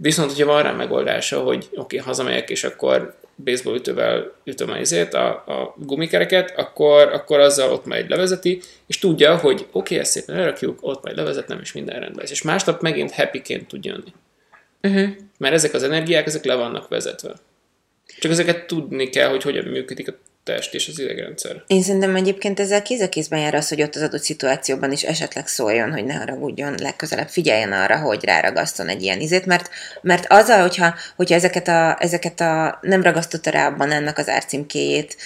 Viszont, 0.02 0.30
hogyha 0.30 0.47
van 0.47 0.62
rá 0.62 0.73
megoldása, 0.73 1.40
hogy 1.40 1.69
oké, 1.71 1.78
okay, 1.80 1.99
hazamegyek, 1.99 2.50
és 2.50 2.64
akkor 2.64 3.14
baseball 3.45 3.75
ütővel 3.75 4.33
ütöm 4.45 4.71
a, 4.71 4.78
izét, 4.78 5.14
a, 5.14 5.28
a 5.28 5.75
gumikereket, 5.76 6.52
akkor, 6.57 7.12
akkor 7.12 7.38
azzal 7.38 7.73
ott 7.73 7.85
majd 7.85 8.09
levezeti, 8.09 8.61
és 8.87 8.99
tudja, 8.99 9.37
hogy 9.37 9.54
oké, 9.61 9.69
okay, 9.73 9.99
ezt 9.99 10.11
szépen 10.11 10.37
lerakjuk, 10.37 10.78
ott 10.80 11.04
majd 11.04 11.16
levezetnem, 11.16 11.61
és 11.61 11.73
minden 11.73 12.00
rendben 12.00 12.21
lesz. 12.21 12.30
És 12.30 12.42
másnap 12.42 12.80
megint 12.80 13.12
happyként 13.12 13.69
tud 13.69 13.85
jönni. 13.85 14.12
Uh-huh. 14.83 15.09
Mert 15.38 15.54
ezek 15.54 15.75
az 15.75 15.83
energiák, 15.83 16.26
ezek 16.26 16.45
le 16.45 16.54
vannak 16.54 16.88
vezetve. 16.88 17.35
Csak 18.19 18.30
ezeket 18.30 18.66
tudni 18.66 19.09
kell, 19.09 19.28
hogy 19.28 19.42
hogyan 19.42 19.64
működik 19.64 20.09
a 20.09 20.14
test 20.45 20.75
és 20.75 20.89
az 20.89 20.99
idegrendszer. 20.99 21.63
Én 21.67 21.83
szerintem 21.83 22.17
egyébként 22.17 22.61
ezzel 22.61 22.83
kéz 22.83 23.01
a 23.01 23.09
kézben 23.09 23.41
jár 23.41 23.55
az, 23.55 23.69
hogy 23.69 23.83
ott 23.83 23.95
az 23.95 24.03
adott 24.03 24.23
szituációban 24.23 24.93
is 24.93 25.03
esetleg 25.03 25.47
szóljon, 25.47 25.93
hogy 25.93 26.05
ne 26.05 26.15
haragudjon, 26.15 26.75
legközelebb 26.79 27.29
figyeljen 27.29 27.73
arra, 27.73 27.99
hogy 27.99 28.25
ráragaszton 28.25 28.89
egy 28.89 29.03
ilyen 29.03 29.21
izét, 29.21 29.47
mert, 29.47 29.71
mert 30.03 30.25
az, 30.29 30.51
hogyha, 30.51 30.95
hogyha 31.17 31.35
ezeket, 31.35 31.69
a, 31.69 31.97
ezeket 32.01 32.41
a 32.41 32.79
nem 32.83 33.03
ragasztotta 33.03 33.51
rá 33.51 33.67
abban 33.67 33.91
ennek 33.91 34.19
az 34.19 34.29
árcímkéjét, 34.29 35.17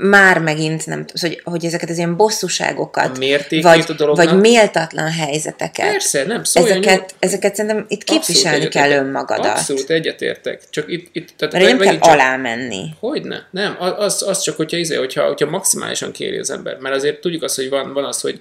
már 0.00 0.38
megint 0.38 0.86
nem 0.86 1.06
tudom, 1.06 1.30
hogy, 1.30 1.40
hogy 1.44 1.64
ezeket 1.64 1.90
az 1.90 1.96
ilyen 1.96 2.16
bosszúságokat, 2.16 3.18
vagy, 3.62 3.84
vagy 3.96 4.40
méltatlan 4.40 5.10
helyzeteket. 5.10 5.90
Persze, 5.90 6.24
nem 6.24 6.42
ezeket, 6.52 7.14
ezeket 7.18 7.54
szerintem 7.54 7.84
itt 7.88 8.04
képviselni 8.04 8.68
kell 8.68 8.90
önmagadat. 8.90 9.46
Abszolút 9.46 9.90
egyetértek. 9.90 10.62
Csak 10.70 10.90
itt, 10.90 11.08
itt 11.12 11.28
tehát 11.36 11.54
Mert 11.54 11.66
nem 11.66 11.78
kell 11.78 11.98
csak, 11.98 12.04
alá 12.04 12.36
menni. 12.36 12.84
Hogyne? 13.00 13.46
Nem, 13.50 13.76
az, 13.78 14.22
az 14.22 14.40
csak, 14.40 14.56
hogyha, 14.56 14.76
izé, 14.76 14.94
hogyha, 14.94 15.26
hogyha 15.26 15.50
maximálisan 15.50 16.12
kéri 16.12 16.38
az 16.38 16.50
ember. 16.50 16.76
Mert 16.78 16.94
azért 16.94 17.20
tudjuk 17.20 17.42
azt, 17.42 17.56
hogy 17.56 17.68
van, 17.68 17.92
van 17.92 18.04
az, 18.04 18.20
hogy 18.20 18.40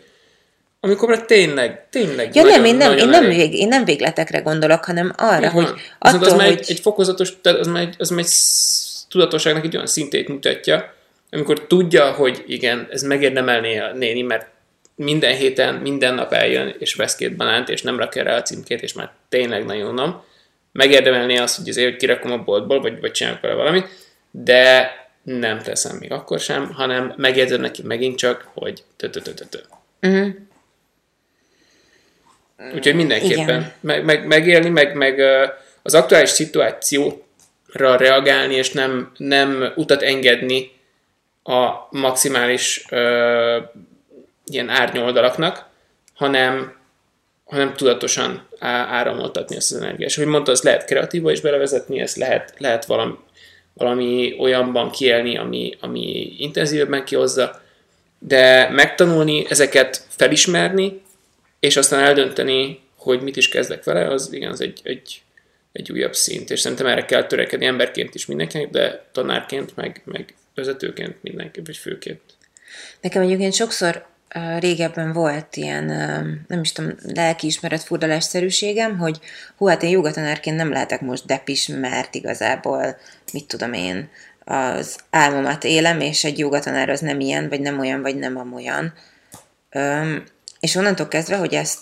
amikor 0.80 1.10
már 1.10 1.22
tényleg, 1.22 1.86
tényleg 1.89 2.36
ja, 2.36 2.42
nagyon, 2.42 2.62
nem, 2.62 2.65
én 2.65 2.75
nem, 2.75 2.98
én 2.98 3.10
nem, 3.10 3.27
vég, 3.27 3.53
én 3.53 3.68
nem 3.68 3.86
végletekre 3.86 4.39
gondolok, 4.39 4.86
hanem 4.86 5.13
arra, 5.18 5.50
hogy 5.50 5.70
attól, 6.00 6.24
az 6.24 6.34
már 6.34 6.48
hogy... 6.48 6.58
egy, 6.58 6.65
egy 6.70 6.80
fokozatos, 6.80 7.34
az 7.44 7.68
már 7.68 7.82
egy, 7.82 7.96
az 7.98 8.10
már 8.10 8.20
egy 8.20 8.32
tudatosságnak 9.10 9.63
egy 9.63 9.75
olyan 9.75 9.88
szintét 9.88 10.27
mutatja, 10.27 10.94
amikor 11.34 11.68
tudja, 11.68 12.12
hogy 12.12 12.44
igen, 12.48 12.88
ez 12.92 13.02
megérdemelné 13.02 13.78
a 13.78 13.94
néni, 13.94 14.22
mert 14.22 14.48
minden 14.96 15.36
héten, 15.36 15.75
minden 15.75 16.13
nap 16.13 16.34
eljön, 16.34 16.75
és 16.80 16.94
vesz 16.94 17.16
két 17.16 17.36
banánt, 17.36 17.70
és 17.70 17.82
nem 17.82 17.98
rakja 17.98 18.24
rá 18.24 18.36
a 18.36 18.42
címkét, 18.42 18.82
és 18.82 18.94
már 18.94 19.12
tényleg 19.30 19.66
nagyon 19.66 19.90
unom, 19.90 20.24
megérdemelné 20.72 21.38
azt, 21.38 21.58
hogy 21.58 21.70
azért, 21.70 21.90
hogy 21.90 22.00
kirakom 22.00 22.32
a 22.32 22.38
boltból, 22.38 22.82
vagy, 22.82 23.00
vagy 23.00 23.12
csinálok 23.12 23.42
vele 23.42 23.54
valamit, 23.54 23.88
de 24.32 24.92
nem 25.24 25.60
teszem 25.60 25.98
még 25.98 26.12
akkor 26.12 26.40
sem, 26.40 26.74
hanem 26.74 27.13
megérzem 27.18 27.62
neki 27.62 27.82
megint 27.82 28.18
csak, 28.18 28.50
hogy 28.54 28.84
tö 28.96 29.10
tö 29.10 29.20
tö 29.20 29.32
tö 29.32 29.60
uh-huh. 30.02 30.28
Úgyhogy 32.75 32.96
mindenképpen 32.96 33.72
meg, 33.80 34.06
meg, 34.06 34.28
megélni, 34.28 34.70
meg, 34.70 34.96
meg 34.96 35.22
az 35.82 35.94
aktuális 35.94 36.30
szituációra 36.30 37.96
reagálni, 37.98 38.56
és 38.56 38.72
nem, 38.72 39.12
nem 39.18 39.72
utat 39.75 40.02
engedni 40.02 40.72
a 41.44 41.88
maximális 41.90 42.86
ö, 42.90 43.60
ilyen 44.46 44.70
árnyoldalaknak, 44.70 45.66
hanem, 46.14 46.76
hanem 47.44 47.74
tudatosan 47.74 48.48
áramoltatni 48.60 49.56
ezt 49.56 49.72
az 49.72 49.78
energiát. 49.78 50.10
És 50.10 50.18
ahogy 50.18 50.30
mondta, 50.30 50.52
ezt 50.52 50.64
lehet 50.64 50.86
kreatíva 50.86 51.32
is 51.32 51.42
belevezetni, 51.42 52.00
ezt 52.00 52.16
lehet, 52.16 52.54
lehet 52.58 52.86
valami, 52.86 53.14
valami 53.74 54.36
olyanban 54.40 54.92
kielni, 54.92 55.38
ami, 55.38 55.78
ami 55.80 56.36
intenzívebben 56.38 57.06
kihozza, 57.06 57.62
de 58.20 58.70
megtanulni, 58.70 59.46
ezeket 59.50 60.02
felismerni, 60.10 61.02
és 61.60 61.78
aztán 61.78 62.04
eldönteni, 62.04 62.80
hogy 62.98 63.22
mit 63.22 63.36
is 63.36 63.50
kezdek 63.50 63.84
vele, 63.84 64.08
az 64.08 64.34
igen, 64.34 64.52
az 64.52 64.62
egy, 64.62 64.80
egy, 64.84 65.22
egy 65.72 65.92
újabb 65.92 66.16
szint, 66.16 66.50
és 66.50 66.60
szerintem 66.60 66.88
erre 66.88 67.06
kell 67.06 67.24
törekedni 67.24 67.66
emberként 67.66 68.16
is 68.16 68.26
mindenkinek, 68.26 68.70
de 68.70 69.06
tanárként, 69.12 69.76
meg, 69.76 70.02
meg 70.06 70.34
vezetőként 70.56 71.16
mindenki, 71.22 71.62
vagy 71.66 71.78
főként. 71.78 72.22
Nekem 73.02 73.22
egyébként 73.22 73.54
sokszor 73.54 74.06
uh, 74.36 74.60
régebben 74.60 75.12
volt 75.12 75.56
ilyen, 75.56 75.90
uh, 75.90 76.28
nem 76.48 76.62
is 76.62 76.72
tudom, 76.72 76.96
lelkiismeret 77.04 77.84
furdalásszerűségem, 77.84 78.98
hogy 78.98 79.20
hú, 79.58 79.66
hát 79.66 79.84
én 79.84 79.90
jogatanárként 79.90 80.58
nem 80.58 80.72
lehetek 80.72 81.02
most 81.02 81.26
depis, 81.26 81.68
mert 81.68 82.16
igazából, 82.16 82.98
mit 83.34 83.48
tudom 83.48 83.74
én, 83.74 84.10
az 84.46 84.98
álmomat 85.10 85.64
élem, 85.64 86.00
és 86.00 86.24
egy 86.24 86.40
jogatanár 86.40 86.90
az 86.90 87.00
nem 87.00 87.20
ilyen, 87.20 87.50
vagy 87.50 87.60
nem 87.60 87.80
olyan, 87.80 88.02
vagy 88.02 88.16
nem 88.16 88.38
amolyan. 88.38 88.94
Um, 89.74 90.24
és 90.60 90.76
onnantól 90.76 91.08
kezdve, 91.08 91.38
hogy 91.38 91.54
ezt, 91.54 91.80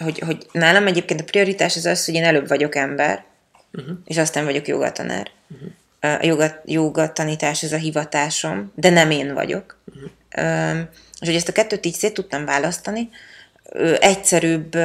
hogy, 0.00 0.18
hogy 0.18 0.46
nálam 0.52 0.86
egyébként 0.86 1.20
a 1.20 1.24
prioritás 1.24 1.76
az 1.76 1.86
az, 1.86 2.04
hogy 2.04 2.14
én 2.14 2.24
előbb 2.24 2.48
vagyok 2.48 2.74
ember, 2.74 3.24
uh-huh. 3.72 3.96
és 4.04 4.16
aztán 4.16 4.44
vagyok 4.44 4.68
jogatanár. 4.68 5.30
Uh-huh 5.48 5.70
a 6.00 6.18
joga, 6.20 6.60
joga 6.64 7.12
tanítás, 7.12 7.62
ez 7.62 7.72
a 7.72 7.76
hivatásom, 7.76 8.72
de 8.74 8.90
nem 8.90 9.10
én 9.10 9.34
vagyok. 9.34 9.78
Uh-huh. 9.86 10.78
És 11.20 11.26
hogy 11.26 11.36
ezt 11.36 11.48
a 11.48 11.52
kettőt 11.52 11.86
így 11.86 11.94
szét 11.94 12.14
tudtam 12.14 12.44
választani, 12.44 13.08
egyszerűbb 13.98 14.76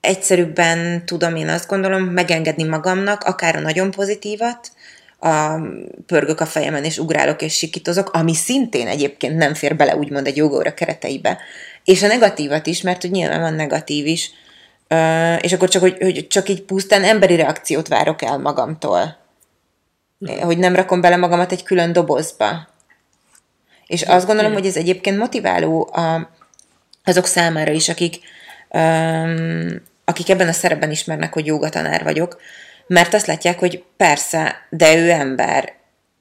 egyszerűbben 0.00 1.06
tudom 1.06 1.36
én 1.36 1.48
azt 1.48 1.68
gondolom 1.68 2.02
megengedni 2.02 2.64
magamnak, 2.64 3.24
akár 3.24 3.56
a 3.56 3.60
nagyon 3.60 3.90
pozitívat, 3.90 4.70
a, 5.18 5.60
pörgök 6.06 6.40
a 6.40 6.46
fejemen, 6.46 6.84
és 6.84 6.98
ugrálok, 6.98 7.42
és 7.42 7.56
sikítozok, 7.56 8.10
ami 8.12 8.34
szintén 8.34 8.86
egyébként 8.86 9.36
nem 9.36 9.54
fér 9.54 9.76
bele 9.76 9.96
úgymond 9.96 10.26
egy 10.26 10.36
jogóra 10.36 10.74
kereteibe. 10.74 11.38
És 11.84 12.02
a 12.02 12.06
negatívat 12.06 12.66
is, 12.66 12.80
mert 12.80 13.00
hogy 13.00 13.10
nyilván 13.10 13.40
van 13.40 13.54
negatív 13.54 14.06
is, 14.06 14.30
Uh, 14.90 15.44
és 15.44 15.52
akkor 15.52 15.68
csak, 15.68 15.82
hogy, 15.82 15.96
hogy 16.00 16.26
csak 16.26 16.48
így 16.48 16.62
pusztán 16.62 17.04
emberi 17.04 17.36
reakciót 17.36 17.88
várok 17.88 18.22
el 18.22 18.38
magamtól. 18.38 19.16
Hogy 20.40 20.58
nem 20.58 20.74
rakom 20.74 21.00
bele 21.00 21.16
magamat 21.16 21.52
egy 21.52 21.62
külön 21.62 21.92
dobozba. 21.92 22.68
És 23.86 24.00
uh-huh. 24.00 24.16
azt 24.16 24.26
gondolom, 24.26 24.52
hogy 24.52 24.66
ez 24.66 24.76
egyébként 24.76 25.18
motiváló 25.18 25.88
a, 25.92 26.30
azok 27.04 27.26
számára 27.26 27.72
is, 27.72 27.88
akik, 27.88 28.18
um, 28.70 29.82
akik 30.04 30.28
ebben 30.28 30.48
a 30.48 30.52
szerepben 30.52 30.90
ismernek, 30.90 31.32
hogy 31.32 31.46
jogatanár 31.46 32.02
vagyok, 32.02 32.40
mert 32.86 33.14
azt 33.14 33.26
látják, 33.26 33.58
hogy 33.58 33.84
persze, 33.96 34.66
de 34.70 34.96
ő 34.96 35.10
ember, 35.10 35.74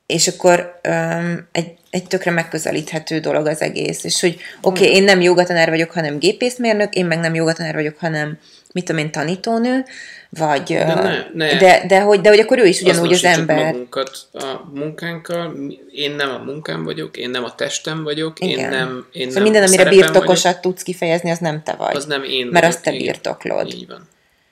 és 0.06 0.28
akkor 0.28 0.80
um, 0.90 1.48
egy, 1.52 1.78
egy 1.90 2.08
tökre 2.08 2.32
megközelíthető 2.32 3.20
dolog 3.20 3.48
az 3.48 3.62
egész, 3.62 4.04
és 4.04 4.22
hogy 4.22 4.40
oké, 4.62 4.84
okay, 4.84 4.96
én 4.96 5.04
nem 5.04 5.22
jogatanár 5.22 5.70
vagyok, 5.70 5.92
hanem 5.92 6.20
gépészmérnök, 6.20 6.94
én 6.94 7.06
meg 7.06 7.20
nem 7.20 7.36
jogatanár 7.36 7.74
vagyok, 7.74 7.98
hanem 7.98 8.40
mit 8.76 8.86
tudom 8.86 9.02
én, 9.02 9.12
tanítónő, 9.12 9.86
vagy... 10.30 10.64
De, 10.64 10.86
ne, 10.86 11.26
ne. 11.34 11.58
de, 11.58 11.84
de, 11.88 12.02
hogy, 12.02 12.22
de 12.22 12.30
hogy 12.30 12.40
akkor 12.40 12.60
ő 12.60 12.66
is 12.66 12.82
ugyanúgy 12.82 13.14
az 13.14 13.24
ember. 13.24 13.66
magunkat 13.66 14.28
a 14.34 14.70
munkánkkal, 14.74 15.56
én 15.92 16.12
nem 16.12 16.30
a 16.30 16.38
munkám 16.38 16.84
vagyok, 16.84 17.18
én 17.18 17.30
nem 17.30 17.44
a 17.44 17.56
testem 17.56 18.04
vagyok, 18.04 18.40
Igen. 18.40 18.60
én 18.60 18.70
nem 18.70 19.08
én 19.12 19.28
szóval 19.28 19.44
nem 19.44 19.44
minden, 19.44 19.68
amire 19.68 19.90
birtokosat 19.90 20.44
vagyok, 20.44 20.60
tudsz 20.60 20.84
kifejezni, 20.84 21.30
az 21.30 21.38
nem 21.38 21.64
te 21.64 21.74
vagy. 21.74 21.96
Az 21.96 22.06
nem 22.06 22.24
én 22.24 22.48
Mert 22.48 22.66
azt 22.66 22.84
te 22.84 22.92
birtoklod. 22.92 23.74
Így 23.74 23.88
van. 23.88 24.08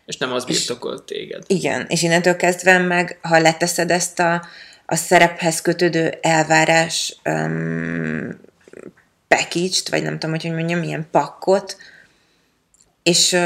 És 0.06 0.18
nem 0.18 0.34
az 0.34 0.46
birtokol 0.46 1.04
téged. 1.04 1.44
Igen, 1.48 1.86
és 1.90 2.02
innentől 2.02 2.36
kezdve 2.36 2.78
meg, 2.78 3.20
ha 3.22 3.40
leteszed 3.40 3.92
ezt 3.92 4.20
a, 4.20 4.46
a 4.86 4.96
szerephez 4.96 5.62
kötődő 5.62 6.14
elvárás 6.22 7.16
um, 7.26 8.40
package 9.28 9.78
vagy 9.90 10.04
nem 10.04 10.14
tudom, 10.14 10.32
hogy 10.32 10.44
hogy 10.44 10.54
mondjam, 10.54 10.84
ilyen 10.84 11.08
pakkot, 11.12 11.78
és 13.04 13.38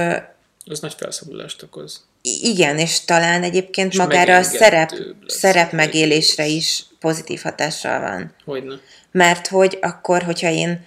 az 0.71 0.79
nagy 0.79 0.93
felszabadulást 0.97 1.63
okoz. 1.63 2.05
Igen, 2.41 2.77
és 2.77 3.05
talán 3.05 3.43
egyébként 3.43 3.91
és 3.91 3.97
magára 3.97 4.35
a 4.35 4.43
szerep, 4.43 4.91
szerep 5.25 5.71
megélésre 5.71 6.45
is 6.45 6.85
pozitív 6.99 7.41
hatással 7.41 7.99
van. 7.99 8.35
Hogyne. 8.45 8.75
Mert 9.11 9.47
hogy 9.47 9.77
akkor, 9.81 10.23
hogyha 10.23 10.49
én 10.49 10.85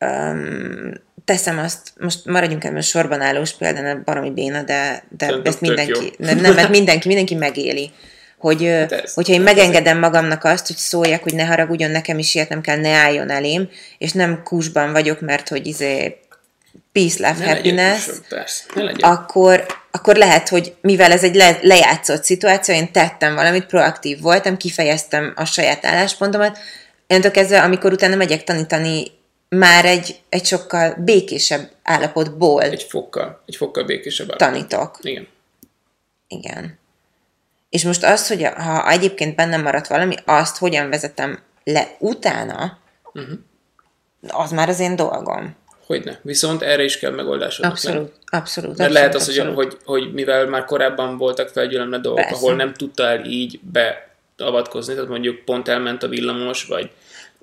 um, 0.00 0.92
teszem 1.24 1.58
azt, 1.58 1.92
most 1.98 2.24
maradjunk 2.24 2.64
ebben 2.64 2.80
sorban 2.80 3.20
állós 3.20 3.52
példán, 3.52 4.02
baromi 4.04 4.30
béna, 4.30 4.62
de, 4.62 5.04
de 5.16 5.40
ezt 5.44 5.60
mindenki, 5.60 6.12
nem, 6.18 6.38
nem, 6.38 6.54
mert 6.54 6.68
mindenki, 6.68 7.06
mindenki 7.08 7.34
megéli. 7.34 7.90
Hogy, 8.38 8.64
hát 8.64 9.10
hogyha 9.10 9.32
én 9.32 9.40
megengedem 9.40 9.98
magamnak 9.98 10.44
azt, 10.44 10.66
hogy 10.66 10.76
szóljak, 10.76 11.22
hogy 11.22 11.34
ne 11.34 11.44
haragudjon, 11.44 11.90
nekem 11.90 12.18
is 12.18 12.34
ilyet 12.34 12.48
nem 12.48 12.60
kell, 12.60 12.76
ne 12.76 12.90
álljon 12.90 13.30
elém, 13.30 13.68
és 13.98 14.12
nem 14.12 14.42
kusban 14.42 14.92
vagyok, 14.92 15.20
mert 15.20 15.48
hogy 15.48 15.66
izé 15.66 16.18
peace, 16.96 17.28
love, 17.28 17.44
ne 17.44 17.54
happiness, 17.54 18.08
legyen, 18.74 19.10
akkor, 19.10 19.66
akkor 19.90 20.16
lehet, 20.16 20.48
hogy 20.48 20.74
mivel 20.80 21.12
ez 21.12 21.24
egy 21.24 21.34
le, 21.34 21.58
lejátszott 21.62 22.24
szituáció, 22.24 22.74
én 22.74 22.92
tettem 22.92 23.34
valamit, 23.34 23.66
proaktív 23.66 24.20
voltam, 24.20 24.56
kifejeztem 24.56 25.32
a 25.36 25.44
saját 25.44 25.84
álláspontomat, 25.84 26.58
Öntől 27.06 27.30
kezdve, 27.30 27.62
amikor 27.62 27.92
utána 27.92 28.16
megyek 28.16 28.44
tanítani, 28.44 29.04
már 29.48 29.84
egy, 29.84 30.20
egy 30.28 30.44
sokkal 30.44 30.94
békésebb 30.98 31.70
állapotból. 31.82 32.62
Egy 32.62 32.82
fokkal, 32.82 33.42
egy 33.46 33.56
fokkal 33.56 33.84
békésebb 33.84 34.30
állapot. 34.30 34.48
Tanítok. 34.48 34.98
Igen. 35.02 35.28
Igen. 36.28 36.78
És 37.68 37.84
most 37.84 38.04
az, 38.04 38.28
hogy 38.28 38.42
ha 38.44 38.90
egyébként 38.90 39.36
bennem 39.36 39.62
maradt 39.62 39.86
valami, 39.86 40.14
azt 40.24 40.56
hogyan 40.56 40.88
vezetem 40.90 41.42
le 41.64 41.96
utána, 41.98 42.78
uh-huh. 43.12 43.38
az 44.28 44.50
már 44.50 44.68
az 44.68 44.80
én 44.80 44.96
dolgom. 44.96 45.56
Hogyne. 45.86 46.18
Viszont 46.22 46.62
erre 46.62 46.84
is 46.84 46.98
kell 46.98 47.10
megoldásod. 47.10 47.64
Abszolút, 47.64 47.98
nem? 47.98 48.40
abszolút. 48.40 48.76
Mert 48.76 48.90
abszolút, 48.90 48.92
lehet 48.92 49.14
az, 49.14 49.36
hogy, 49.36 49.54
hogy, 49.54 49.76
hogy 49.84 50.12
mivel 50.12 50.46
már 50.46 50.64
korábban 50.64 51.18
voltak 51.18 51.48
felgyülemle 51.48 51.98
dolgok, 51.98 52.22
Persze. 52.22 52.36
ahol 52.36 52.54
nem 52.54 52.74
tudtál 52.74 53.24
így 53.24 53.60
beavatkozni, 53.62 54.94
tehát 54.94 55.08
mondjuk 55.08 55.44
pont 55.44 55.68
elment 55.68 56.02
a 56.02 56.08
villamos, 56.08 56.64
vagy 56.64 56.90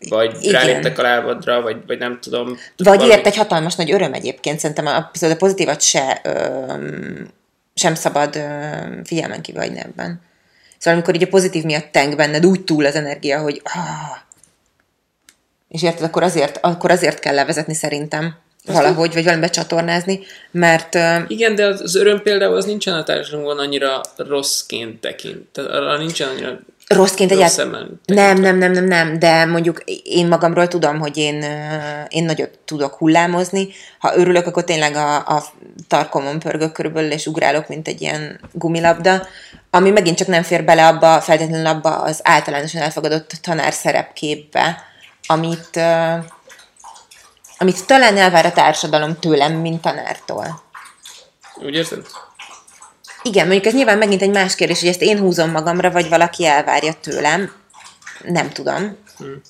vagy 0.09 0.37
Igen. 0.41 0.53
ráléptek 0.53 0.99
a 0.99 1.01
lábadra, 1.01 1.61
vagy, 1.61 1.77
vagy 1.87 1.97
nem 1.97 2.19
tudom. 2.21 2.47
Vagy 2.77 2.85
valami... 2.97 3.11
ért 3.11 3.25
egy 3.25 3.35
hatalmas 3.35 3.75
nagy 3.75 3.91
öröm 3.91 4.13
egyébként, 4.13 4.59
szerintem 4.59 4.85
a, 4.85 4.95
a 4.95 5.35
pozitívat 5.37 5.81
se, 5.81 6.21
ö, 6.23 6.73
sem 7.75 7.95
szabad 7.95 8.35
ö, 8.35 8.41
figyelmen 9.03 9.41
kívül 9.41 9.61
ebben. 9.61 10.21
Szóval 10.77 10.99
amikor 10.99 11.15
így 11.15 11.23
a 11.23 11.27
pozitív 11.27 11.63
miatt 11.63 11.91
teng 11.91 12.15
benned 12.15 12.45
úgy 12.45 12.63
túl 12.63 12.85
az 12.85 12.95
energia, 12.95 13.39
hogy 13.39 13.61
ah, 13.63 14.17
és 15.73 15.83
érted, 15.83 16.03
akkor 16.03 16.23
azért, 16.23 16.59
akkor 16.61 16.91
azért 16.91 17.19
kell 17.19 17.35
levezetni 17.35 17.73
szerintem 17.73 18.35
valahogy, 18.65 19.13
vagy 19.13 19.23
valamibe 19.23 19.49
csatornázni, 19.49 20.19
mert... 20.51 20.97
Igen, 21.27 21.55
de 21.55 21.65
az, 21.65 21.95
öröm 21.95 22.21
például 22.21 22.55
az 22.55 22.65
nincsen 22.65 22.93
a 22.93 23.03
társadalomban 23.03 23.59
annyira 23.59 24.01
rosszként 24.15 25.01
tekint. 25.01 25.47
Tehát 25.51 25.71
arra 25.71 25.97
nincsen 25.97 26.29
annyira 26.29 26.59
rosszként 26.87 27.31
egyáltalán. 27.31 28.01
Nem, 28.05 28.37
nem, 28.37 28.57
nem, 28.57 28.71
nem, 28.71 28.85
nem, 28.85 29.19
de 29.19 29.45
mondjuk 29.45 29.83
én 30.03 30.27
magamról 30.27 30.67
tudom, 30.67 30.99
hogy 30.99 31.17
én, 31.17 31.45
én 32.07 32.23
nagyot 32.23 32.59
tudok 32.65 32.93
hullámozni. 32.93 33.67
Ha 33.99 34.17
örülök, 34.17 34.47
akkor 34.47 34.63
tényleg 34.63 34.95
a, 34.95 35.15
a 35.15 35.43
tarkomon 35.87 36.39
pörgök 36.39 36.71
körülbelül, 36.71 37.11
és 37.11 37.25
ugrálok, 37.25 37.67
mint 37.67 37.87
egy 37.87 38.01
ilyen 38.01 38.39
gumilabda, 38.51 39.27
ami 39.69 39.89
megint 39.89 40.17
csak 40.17 40.27
nem 40.27 40.43
fér 40.43 40.63
bele 40.63 40.87
abba, 40.87 41.21
feltétlenül 41.21 41.67
abba 41.67 41.95
az 41.95 42.19
általánosan 42.23 42.81
elfogadott 42.81 43.31
tanár 43.41 43.73
szerepképbe, 43.73 44.91
amit, 45.27 45.79
amit 47.57 47.85
talán 47.85 48.17
elvár 48.17 48.45
a 48.45 48.51
társadalom 48.51 49.19
tőlem, 49.19 49.53
mint 49.53 49.81
tanártól. 49.81 50.63
Úgy 51.55 51.75
érzed? 51.75 52.05
Igen, 53.21 53.45
mondjuk 53.45 53.65
ez 53.65 53.73
nyilván 53.73 53.97
megint 53.97 54.21
egy 54.21 54.29
más 54.29 54.55
kérdés, 54.55 54.79
hogy 54.79 54.89
ezt 54.89 55.01
én 55.01 55.19
húzom 55.19 55.51
magamra, 55.51 55.91
vagy 55.91 56.09
valaki 56.09 56.45
elvárja 56.45 56.93
tőlem. 56.93 57.53
Nem 58.23 58.49
tudom. 58.49 58.97
Hmm. 59.17 59.41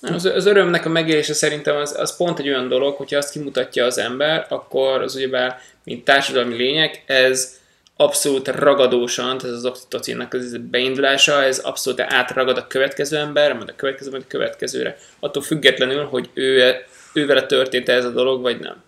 Az, 0.00 0.24
az 0.24 0.46
örömnek 0.46 0.84
a 0.84 0.88
megélése 0.88 1.34
szerintem 1.34 1.76
az, 1.76 1.94
az 1.98 2.16
pont 2.16 2.38
egy 2.38 2.48
olyan 2.48 2.68
dolog, 2.68 2.96
hogyha 2.96 3.16
azt 3.16 3.30
kimutatja 3.30 3.84
az 3.84 3.98
ember, 3.98 4.46
akkor 4.48 5.02
az 5.02 5.14
ugyebár, 5.14 5.60
mint 5.84 6.04
társadalmi 6.04 6.56
lények, 6.56 7.02
ez 7.06 7.57
abszolút 8.00 8.48
ragadósan, 8.48 9.36
ez 9.36 9.50
az 9.50 9.64
oxitocinnak 9.64 10.34
az 10.34 10.56
beindulása, 10.70 11.42
ez 11.42 11.58
abszolút 11.58 12.00
átragad 12.00 12.56
a 12.56 12.66
következő 12.66 13.16
ember, 13.16 13.52
majd 13.52 13.68
a 13.68 13.76
következő, 13.76 14.10
majd 14.10 14.22
a 14.22 14.28
következőre. 14.28 14.98
Attól 15.20 15.42
függetlenül, 15.42 16.04
hogy 16.04 16.28
ő, 16.34 16.74
ővele 17.12 17.46
történt 17.46 17.88
ez 17.88 18.04
a 18.04 18.10
dolog, 18.10 18.42
vagy 18.42 18.60
nem. 18.60 18.82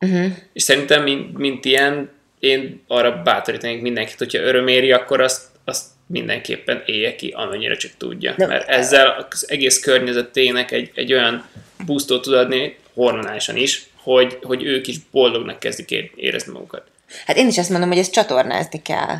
Uh-huh. 0.00 0.32
És 0.52 0.62
szerintem, 0.62 1.02
mint, 1.02 1.38
mint 1.38 1.64
ilyen, 1.64 2.10
én 2.38 2.82
arra 2.86 3.22
bátorítanék 3.22 3.80
mindenkit, 3.80 4.18
hogyha 4.18 4.42
öröméri, 4.42 4.92
akkor 4.92 5.20
azt, 5.20 5.46
azt 5.64 5.84
mindenképpen 6.06 6.82
élje 6.86 7.14
ki, 7.14 7.28
amennyire 7.36 7.76
csak 7.76 7.90
tudja. 7.96 8.34
De, 8.36 8.46
Mert 8.46 8.68
ezzel 8.68 9.26
az 9.30 9.50
egész 9.50 9.80
környezetének 9.80 10.70
egy, 10.70 10.90
egy 10.94 11.12
olyan 11.12 11.48
boostot 11.86 12.22
tud 12.22 12.34
adni, 12.34 12.76
hormonálisan 12.94 13.56
is, 13.56 13.86
hogy, 13.94 14.38
hogy 14.42 14.62
ők 14.62 14.86
is 14.86 14.96
boldognak 15.10 15.58
kezdik 15.58 15.90
érezni 16.14 16.52
magukat. 16.52 16.82
Hát 17.26 17.36
én 17.36 17.46
is 17.46 17.58
ezt 17.58 17.70
mondom, 17.70 17.88
hogy 17.88 17.98
ezt 17.98 18.12
csatornázni 18.12 18.82
kell. 18.82 19.16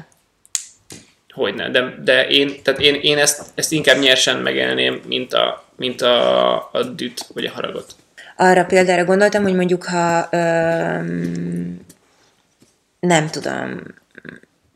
Hogyne, 1.34 1.70
de, 1.70 1.94
de 2.04 2.28
én, 2.28 2.62
tehát 2.62 2.80
én, 2.80 2.94
én 2.94 3.18
ezt, 3.18 3.42
ezt 3.54 3.72
inkább 3.72 3.98
nyersen 3.98 4.36
megélném, 4.36 5.00
mint 5.06 5.32
a, 5.32 5.64
mint 5.76 6.00
a, 6.00 6.54
a 6.72 6.82
düt 6.82 7.26
vagy 7.34 7.44
a 7.44 7.50
haragot. 7.50 7.94
Arra 8.36 8.64
példára 8.64 9.04
gondoltam, 9.04 9.42
hogy 9.42 9.54
mondjuk, 9.54 9.84
ha 9.84 10.28
öm, 10.30 11.80
nem 13.00 13.30
tudom, 13.30 13.80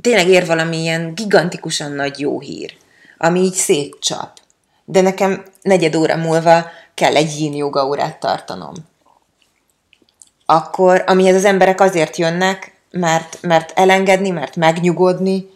tényleg 0.01 0.29
ér 0.29 0.47
valami 0.47 0.77
ilyen 0.77 1.15
gigantikusan 1.15 1.93
nagy 1.93 2.21
jó 2.21 2.41
hír, 2.41 2.75
ami 3.19 3.41
így 3.41 3.53
szétcsap, 3.53 4.39
de 4.85 5.01
nekem 5.01 5.45
negyed 5.63 5.95
óra 5.95 6.17
múlva 6.17 6.71
kell 6.95 7.17
egy 7.17 7.41
yin 7.41 7.55
yoga 7.55 7.87
órát 7.87 8.21
tartanom. 8.21 8.75
Akkor, 10.47 11.05
amihez 11.07 11.35
az 11.35 11.45
emberek 11.45 11.81
azért 11.81 12.17
jönnek, 12.17 12.72
mert, 12.93 13.39
mert 13.41 13.73
elengedni, 13.75 14.31
mert 14.31 14.57
megnyugodni, 14.57 15.51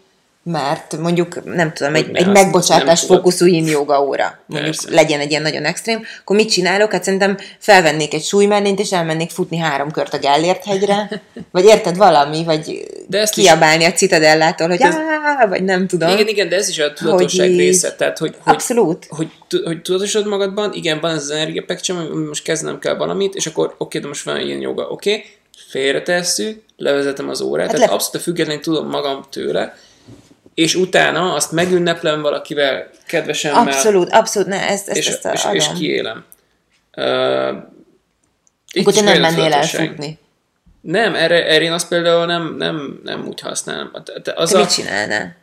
mert 0.53 0.97
mondjuk, 0.99 1.55
nem 1.55 1.73
tudom, 1.73 1.95
egy, 1.95 2.11
egy 2.13 2.27
megbocsátás 2.27 3.01
fókuszú 3.01 3.47
yin 3.47 3.67
yoga 3.67 4.03
óra, 4.03 4.39
mondjuk 4.47 4.75
Persze. 4.75 4.95
legyen 4.95 5.21
egy 5.21 5.31
ilyen 5.31 5.43
nagyon 5.43 5.65
extrém, 5.65 6.05
akkor 6.21 6.37
mit 6.37 6.51
csinálok? 6.51 6.93
Hát 6.93 7.05
szerintem 7.05 7.39
felvennék 7.59 8.15
egy 8.15 8.25
súlymennént, 8.25 8.81
és 8.81 8.93
elmennék 8.93 9.31
futni 9.31 9.57
három 9.57 9.91
kört 9.91 10.15
a 10.15 10.19
Gellért 10.19 10.65
hegyre, 10.65 11.23
vagy 11.53 11.65
érted 11.65 11.97
valami, 11.97 12.45
vagy 12.45 12.87
de 13.09 13.21
ezt 13.21 13.35
kiabálni 13.35 13.85
is... 13.85 13.91
a 13.91 13.93
Citadellától, 13.93 14.69
hogy 14.69 14.81
ez... 14.81 14.95
Áh, 14.95 15.49
vagy 15.49 15.65
nem 15.65 15.87
tudom. 15.87 16.11
Igen, 16.11 16.29
igen, 16.29 16.49
de 16.49 16.57
ez 16.57 16.69
is 16.69 16.79
a 16.79 16.93
tudatosság 16.93 17.49
hogy 17.49 17.57
része. 17.57 17.93
Tehát, 17.93 18.19
hogy, 18.19 18.35
hogy, 18.43 18.55
Abszolút. 18.55 19.07
Hogy, 19.09 19.31
hogy, 19.51 19.63
hogy 19.65 19.83
tudatosod 19.83 20.27
magadban, 20.27 20.73
igen, 20.73 21.01
van 21.01 21.11
ez 21.11 21.23
az 21.23 21.31
energiapeksem, 21.31 21.97
most 22.29 22.43
kezdenem 22.43 22.79
kell 22.79 22.97
valamit, 22.97 23.35
és 23.35 23.47
akkor 23.47 23.67
oké, 23.67 23.77
okay, 23.79 24.01
de 24.01 24.07
most 24.07 24.25
van 24.25 24.41
ilyen 24.41 24.61
joga, 24.61 24.83
oké, 24.83 25.11
okay, 25.11 25.25
félretesszük, 25.69 26.63
levezetem 26.77 27.29
az 27.29 27.41
órát, 27.41 27.67
hát 27.67 27.75
tehát 27.75 27.89
le... 27.91 27.95
abszolút 27.95 28.23
függetlenül 28.23 28.63
tudom 28.63 28.89
magam 28.89 29.27
tőle, 29.31 29.77
és 30.55 30.75
utána 30.75 31.35
azt 31.35 31.53
megünneplem 31.53 32.23
valakivel, 32.23 32.91
kedvesemmel. 33.07 33.63
Abszolút, 33.63 34.11
abszolút, 34.11 34.49
ne, 34.49 34.69
ezt, 34.69 34.89
ezt, 34.89 34.99
és, 34.99 35.07
ezt 35.07 35.27
és, 35.33 35.45
és 35.53 35.67
kiélem. 35.79 36.25
Uh, 36.97 37.05
Akkor 38.81 38.93
te 38.93 39.01
nem 39.01 39.21
mennél 39.21 39.53
el 39.53 39.67
futni. 39.67 40.19
Nem, 40.81 41.15
erre, 41.15 41.47
erre 41.47 41.65
én 41.65 41.73
azt 41.73 41.89
például 41.89 42.27
nem, 42.27 42.55
nem, 42.57 43.01
nem 43.05 43.27
úgy 43.27 43.41
használom. 43.41 43.91
Te, 44.23 44.33
az 44.37 44.51
te 44.51 44.57
a, 44.57 44.61
mit 44.61 44.71
csinálnál? 44.71 45.37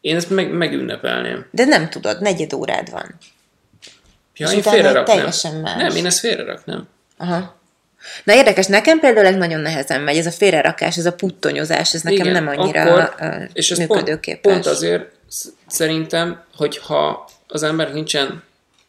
Én 0.00 0.16
ezt 0.16 0.30
meg, 0.30 0.52
megünnepelném. 0.52 1.46
De 1.50 1.64
nem 1.64 1.88
tudod, 1.88 2.20
negyed 2.20 2.52
órád 2.52 2.90
van. 2.90 3.18
Ja, 4.36 4.46
és 4.46 4.54
én 4.54 4.62
félre 4.62 5.02
Teljesen 5.02 5.54
más. 5.54 5.82
Nem, 5.82 5.96
én 5.96 6.06
ezt 6.06 6.18
félre 6.18 6.44
raknám. 6.44 6.88
Aha. 7.16 7.60
Na 8.24 8.34
érdekes, 8.34 8.66
nekem 8.66 9.00
például 9.00 9.26
ez 9.26 9.34
nagyon 9.34 9.60
nehezen 9.60 10.00
megy, 10.00 10.16
ez 10.16 10.26
a 10.26 10.30
félrerakás, 10.30 10.96
ez 10.96 11.06
a 11.06 11.12
puttonyozás, 11.12 11.94
ez 11.94 12.02
nekem 12.02 12.26
Igen, 12.26 12.44
nem 12.44 12.58
annyira 12.58 12.82
akkor, 12.82 13.48
és 13.52 13.70
ez 13.70 13.78
működőképes. 13.78 14.40
Pont, 14.40 14.54
pont 14.54 14.76
azért 14.76 15.10
szerintem, 15.66 16.44
hogyha 16.56 17.30
az 17.48 17.62
ember 17.62 17.92
nincsen 17.92 18.42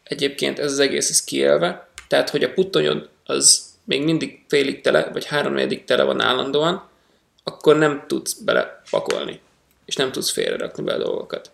egyébként 0.04 0.58
ez 0.58 0.72
az 0.72 0.78
egész 0.78 1.10
ez 1.10 1.24
kiélve, 1.24 1.88
tehát 2.08 2.30
hogy 2.30 2.42
a 2.42 2.52
puttonyod 2.52 3.08
az 3.24 3.62
még 3.84 4.04
mindig 4.04 4.38
félig 4.48 4.80
tele, 4.80 5.08
vagy 5.12 5.24
háromnegyedik 5.24 5.84
tele 5.84 6.02
van 6.02 6.20
állandóan, 6.20 6.88
akkor 7.44 7.78
nem 7.78 8.04
tudsz 8.06 8.32
bele 8.32 8.82
pakolni, 8.90 9.40
és 9.84 9.96
nem 9.96 10.12
tudsz 10.12 10.30
félrerakni 10.30 10.82
bele 10.82 11.04
dolgokat. 11.04 11.50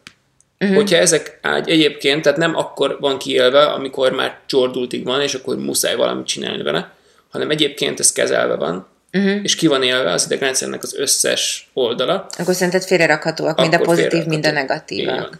Uh-huh. 0.60 0.76
Hogyha 0.76 0.96
ezek 0.96 1.38
ágy 1.42 1.68
egyébként, 1.68 2.22
tehát 2.22 2.38
nem 2.38 2.56
akkor 2.56 2.96
van 3.00 3.18
kiélve, 3.18 3.62
amikor 3.66 4.12
már 4.12 4.38
csordultig 4.46 5.04
van, 5.04 5.20
és 5.20 5.34
akkor 5.34 5.56
muszáj 5.56 5.96
valamit 5.96 6.26
csinálni 6.26 6.62
vele, 6.62 6.92
hanem 7.30 7.50
egyébként 7.50 8.00
ez 8.00 8.12
kezelve 8.12 8.54
van, 8.54 8.86
uh-huh. 9.12 9.38
és 9.42 9.54
ki 9.54 9.66
van 9.66 9.82
élve 9.82 10.12
az 10.12 10.24
idegrendszernek 10.24 10.82
az 10.82 10.94
összes 10.94 11.70
oldala. 11.72 12.26
Akkor 12.38 12.54
szerinted 12.54 12.82
félrerakhatóak, 12.82 13.60
mind 13.60 13.74
a 13.74 13.78
pozitív, 13.78 14.24
mind 14.24 14.46
a 14.46 14.50
negatívak. 14.50 15.38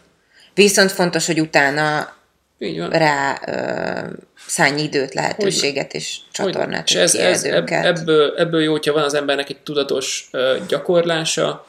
Viszont 0.55 0.93
fontos, 0.93 1.27
hogy 1.27 1.41
utána 1.41 2.13
így 2.59 2.79
van. 2.79 2.91
rá 2.91 3.41
ö, 3.47 4.15
szállni 4.47 4.83
időt, 4.83 5.15
lehetőséget 5.15 5.95
és 5.95 6.17
csatornát. 6.33 6.89
És 6.89 6.95
ez, 6.95 7.15
ez, 7.15 7.45
ebből, 7.45 8.35
ebből 8.37 8.63
jó, 8.63 8.71
hogyha 8.71 8.93
van 8.93 9.05
az 9.05 9.15
embernek 9.15 9.51
egy 9.51 9.59
tudatos 9.59 10.29
ö, 10.31 10.57
gyakorlása, 10.69 11.67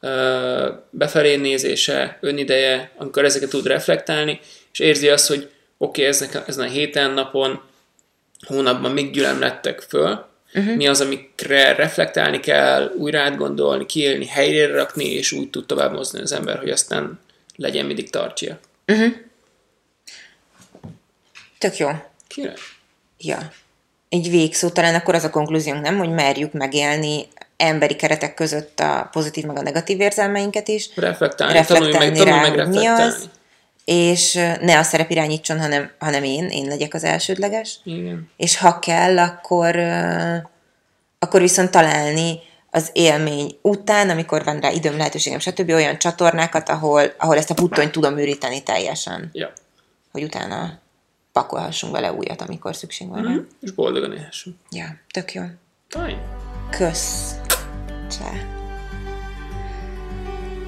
ö, 0.00 0.68
befelé 0.90 1.36
nézése, 1.36 2.18
önideje, 2.20 2.90
amikor 2.96 3.24
ezeket 3.24 3.48
tud 3.48 3.66
reflektálni, 3.66 4.40
és 4.72 4.78
érzi 4.78 5.08
azt, 5.08 5.28
hogy 5.28 5.50
oké, 5.78 6.08
okay, 6.08 6.28
ezen 6.46 6.64
a 6.64 6.68
héten, 6.68 7.10
napon 7.10 7.62
hónapban 8.46 8.90
még 8.90 9.12
gyülemlettek 9.12 9.80
föl, 9.80 10.26
uh-huh. 10.54 10.74
mi 10.74 10.86
az, 10.86 11.00
amikre 11.00 11.74
reflektálni 11.74 12.40
kell, 12.40 12.92
újra 12.96 13.20
átgondolni, 13.20 13.86
kiélni, 13.86 14.26
helyre 14.26 14.66
rakni, 14.66 15.04
és 15.04 15.32
úgy 15.32 15.50
tud 15.50 15.66
tovább 15.66 15.92
mozni 15.92 16.20
az 16.20 16.32
ember, 16.32 16.58
hogy 16.58 16.70
aztán 16.70 17.20
legyen 17.56 17.86
mindig 17.86 18.10
tartja. 18.10 18.58
Uh-huh. 18.86 19.12
Tök 21.58 21.76
jó. 21.76 21.88
Király. 22.26 22.54
Ja. 23.18 23.52
Egy 24.08 24.30
végszó, 24.30 24.68
talán 24.68 24.94
akkor 24.94 25.14
az 25.14 25.24
a 25.24 25.30
konklúziónk, 25.30 25.82
nem, 25.82 25.98
hogy 25.98 26.10
merjük 26.10 26.52
megélni 26.52 27.26
emberi 27.56 27.96
keretek 27.96 28.34
között 28.34 28.80
a 28.80 29.08
pozitív 29.12 29.44
meg 29.44 29.56
a 29.56 29.62
negatív 29.62 30.00
érzelmeinket 30.00 30.68
is. 30.68 30.88
Reflektálni, 30.94 31.54
reflektálni 31.54 31.92
tanulj 31.92 32.08
meg, 32.08 32.18
tanulj 32.18 32.40
meg 32.40 32.56
reflektálni. 32.56 32.78
Mi 32.78 32.86
az, 32.86 33.28
és 33.84 34.32
ne 34.60 34.78
a 34.78 34.82
szerep 34.82 35.10
irányítson, 35.10 35.60
hanem, 35.60 35.90
hanem 35.98 36.22
én, 36.22 36.48
én 36.48 36.66
legyek 36.66 36.94
az 36.94 37.04
elsődleges. 37.04 37.80
Igen. 37.84 38.30
És 38.36 38.56
ha 38.56 38.78
kell, 38.78 39.18
akkor, 39.18 39.76
akkor 41.18 41.40
viszont 41.40 41.70
találni 41.70 42.38
az 42.70 42.90
élmény 42.92 43.58
után, 43.62 44.10
amikor 44.10 44.44
van 44.44 44.60
rá 44.60 44.70
időm, 44.70 44.96
lehetőségem, 44.96 45.38
stb. 45.38 45.70
olyan 45.70 45.98
csatornákat, 45.98 46.68
ahol, 46.68 47.02
ahol 47.18 47.36
ezt 47.36 47.50
a 47.50 47.54
puttonyt 47.54 47.92
tudom 47.92 48.18
üríteni 48.18 48.62
teljesen. 48.62 49.30
Ja. 49.32 49.52
Hogy 50.12 50.22
utána 50.22 50.78
pakolhassunk 51.32 51.92
bele 51.92 52.12
újat, 52.12 52.40
amikor 52.40 52.76
szükség 52.76 53.08
van. 53.08 53.22
Mm-hmm. 53.22 53.38
És 53.60 53.70
boldogan 53.70 54.12
élhessünk. 54.12 54.56
Ja, 54.70 54.86
tök 55.10 55.32
jó. 55.32 55.42
Fine. 55.88 56.18
Kösz. 56.70 57.34
Csá. 58.10 58.53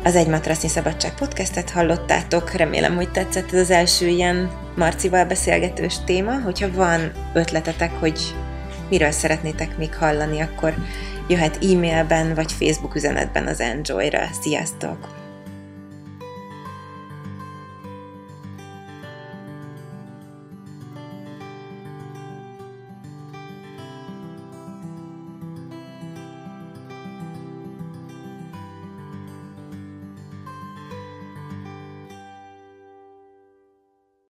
Az 0.06 0.16
Egy 0.16 0.28
Matrasznyi 0.28 0.68
Szabadság 0.68 1.14
podcastet 1.14 1.70
hallottátok, 1.70 2.50
remélem, 2.50 2.94
hogy 2.94 3.10
tetszett 3.10 3.52
ez 3.52 3.60
az 3.60 3.70
első 3.70 4.06
ilyen 4.06 4.50
Marcival 4.76 5.24
beszélgetős 5.24 5.94
téma. 6.04 6.40
Hogyha 6.40 6.72
van 6.72 7.12
ötletetek, 7.34 7.92
hogy 7.92 8.20
miről 8.90 9.10
szeretnétek 9.10 9.78
még 9.78 9.94
hallani, 9.94 10.40
akkor 10.40 10.74
jöhet 11.28 11.58
e-mailben 11.64 12.34
vagy 12.34 12.52
Facebook 12.52 12.94
üzenetben 12.94 13.46
az 13.46 13.60
Enjoy-ra. 13.60 14.28
Sziasztok! 14.42 15.15